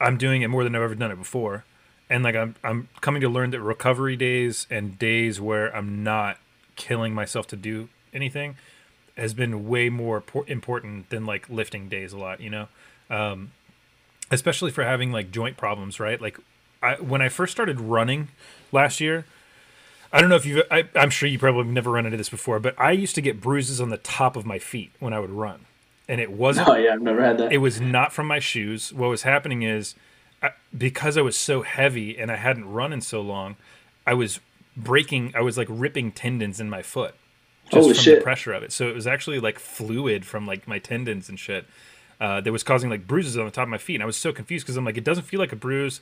[0.00, 1.64] I'm doing it more than I've ever done it before
[2.10, 6.36] and like I'm I'm coming to learn that recovery days and days where I'm not
[6.76, 8.56] killing myself to do anything
[9.16, 12.68] has been way more important than like lifting days a lot, you know?
[13.10, 13.52] Um,
[14.30, 16.20] especially for having like joint problems, right?
[16.20, 16.38] Like
[16.82, 18.28] I, when I first started running
[18.72, 19.26] last year,
[20.12, 22.58] I don't know if you've, I, am sure you probably never run into this before,
[22.60, 25.30] but I used to get bruises on the top of my feet when I would
[25.30, 25.66] run.
[26.08, 27.52] And it wasn't, oh, yeah, I've never had that.
[27.52, 28.92] It was not from my shoes.
[28.92, 29.94] What was happening is
[30.42, 33.56] I, because I was so heavy and I hadn't run in so long,
[34.06, 34.40] I was
[34.76, 37.14] breaking, I was like ripping tendons in my foot
[37.70, 38.18] just Holy from shit.
[38.18, 38.72] the pressure of it.
[38.72, 41.66] So it was actually like fluid from like my tendons and shit.
[42.20, 43.94] Uh, that was causing like bruises on the top of my feet.
[43.94, 46.00] And I was so confused because I'm like, it doesn't feel like a bruise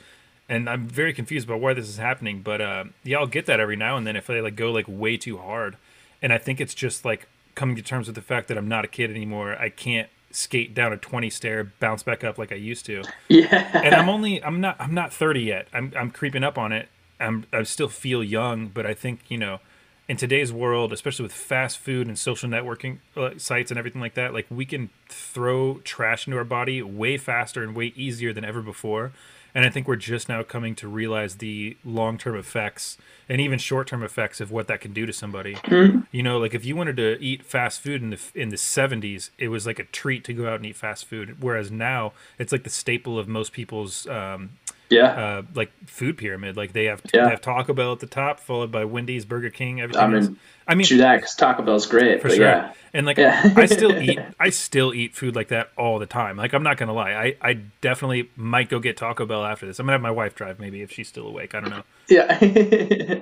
[0.48, 2.40] and I'm very confused about why this is happening.
[2.42, 4.86] But uh, yeah, I'll get that every now and then if I like go like
[4.88, 5.76] way too hard,
[6.20, 8.84] and I think it's just like coming to terms with the fact that I'm not
[8.84, 9.56] a kid anymore.
[9.56, 13.04] I can't skate down a 20 stair, bounce back up like I used to.
[13.28, 13.70] Yeah.
[13.74, 15.68] And I'm only I'm not I'm not 30 yet.
[15.72, 16.88] I'm I'm creeping up on it.
[17.20, 19.60] I'm I still feel young, but I think you know.
[20.08, 24.14] In today's world, especially with fast food and social networking uh, sites and everything like
[24.14, 28.42] that, like we can throw trash into our body way faster and way easier than
[28.42, 29.12] ever before
[29.54, 33.58] and I think we're just now coming to realize the long term effects and even
[33.58, 35.54] short term effects of what that can do to somebody.
[35.54, 36.00] Mm-hmm.
[36.10, 39.30] You know, like if you wanted to eat fast food in the in the seventies,
[39.38, 41.42] it was like a treat to go out and eat fast food.
[41.42, 44.50] Whereas now, it's like the staple of most people's um,
[44.90, 46.56] yeah, uh, like food pyramid.
[46.56, 47.24] Like they have yeah.
[47.24, 50.02] they have Taco Bell at the top, followed by Wendy's, Burger King, everything.
[50.02, 50.28] I mean, else.
[50.66, 52.44] I mean, true that because Taco Bell's great for sure.
[52.44, 52.72] Yeah.
[52.92, 53.52] And like yeah.
[53.56, 56.36] I still eat, I still eat food like that all the time.
[56.36, 59.78] Like I'm not gonna lie, I I definitely might go get Taco Bell after this.
[59.78, 61.54] I'm gonna have my wife drive maybe if she's still awake.
[61.54, 61.82] I don't know.
[62.08, 62.40] Yeah.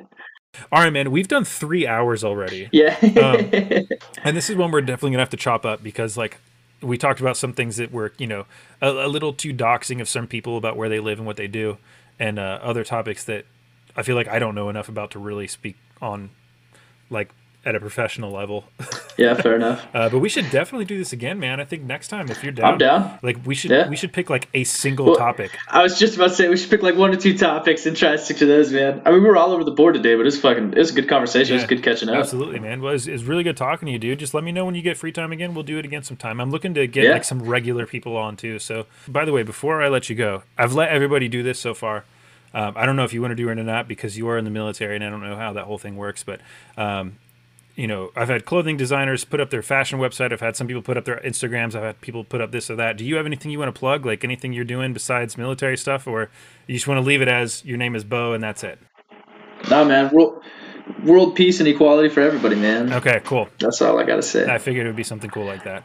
[0.70, 1.10] all right, man.
[1.10, 2.68] We've done three hours already.
[2.70, 2.96] Yeah.
[3.02, 3.88] um,
[4.22, 6.38] and this is one we're definitely gonna have to chop up because like
[6.82, 8.46] we talked about some things that were you know
[8.80, 11.48] a, a little too doxing of some people about where they live and what they
[11.48, 11.78] do,
[12.18, 13.46] and uh, other topics that
[13.96, 16.30] I feel like I don't know enough about to really speak on,
[17.10, 17.30] like
[17.66, 18.64] at a professional level.
[19.18, 19.86] yeah, fair enough.
[19.92, 21.60] Uh, but we should definitely do this again, man.
[21.60, 23.18] I think next time if you're down, I'm down.
[23.22, 23.88] Like we should yeah.
[23.88, 25.58] we should pick like a single well, topic.
[25.68, 27.96] I was just about to say we should pick like one or two topics and
[27.96, 29.02] try to stick to those, man.
[29.04, 30.94] I mean, we were all over the board today, but it's fucking it was a
[30.94, 31.54] good conversation.
[31.54, 32.14] Yeah, it was good catching up.
[32.14, 32.80] Absolutely, man.
[32.80, 34.20] Well, it's, it's really good talking to you, dude.
[34.20, 35.52] Just let me know when you get free time again.
[35.52, 36.40] We'll do it again sometime.
[36.40, 37.12] I'm looking to get yeah.
[37.12, 38.60] like some regular people on too.
[38.60, 41.74] So, by the way, before I let you go, I've let everybody do this so
[41.74, 42.04] far.
[42.54, 44.38] Um, I don't know if you want to do it or not because you are
[44.38, 46.24] in the military, and I don't know how that whole thing works.
[46.24, 46.40] But
[46.78, 47.18] um,
[47.76, 50.32] you know, I've had clothing designers put up their fashion website.
[50.32, 51.74] I've had some people put up their Instagrams.
[51.74, 52.96] I've had people put up this or that.
[52.96, 56.06] Do you have anything you want to plug, like anything you're doing besides military stuff,
[56.06, 56.30] or
[56.66, 58.78] you just want to leave it as your name is Bo and that's it?
[59.70, 60.10] Nah, man.
[60.10, 60.42] World,
[61.04, 62.92] world peace and equality for everybody, man.
[62.94, 63.48] Okay, cool.
[63.60, 64.50] That's all I got to say.
[64.50, 65.84] I figured it would be something cool like that.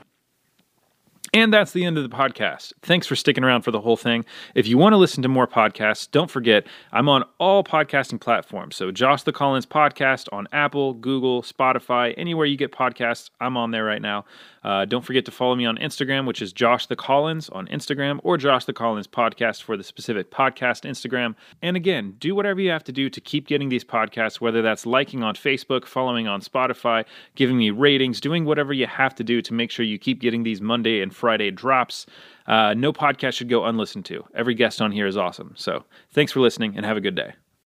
[1.34, 2.73] And that's the end of the podcast.
[2.82, 4.25] Thanks for sticking around for the whole thing.
[4.53, 8.75] If you want to listen to more podcasts, don't forget I'm on all podcasting platforms.
[8.75, 13.71] So, Josh the Collins podcast on Apple, Google, Spotify, anywhere you get podcasts, I'm on
[13.71, 14.25] there right now.
[14.64, 18.20] Uh, don't forget to follow me on Instagram, which is Josh the Collins on Instagram
[18.24, 21.36] or Josh the Collins podcast for the specific podcast Instagram.
[21.62, 24.86] And again, do whatever you have to do to keep getting these podcasts, whether that's
[24.86, 27.05] liking on Facebook, following on Spotify,
[27.36, 30.43] giving me ratings, doing whatever you have to do to make sure you keep getting
[30.43, 32.05] these Monday and Friday drops.
[32.47, 34.24] Uh, no podcast should go unlistened to.
[34.36, 35.53] Every guest on here is awesome.
[35.55, 37.34] So thanks for listening and have a good day.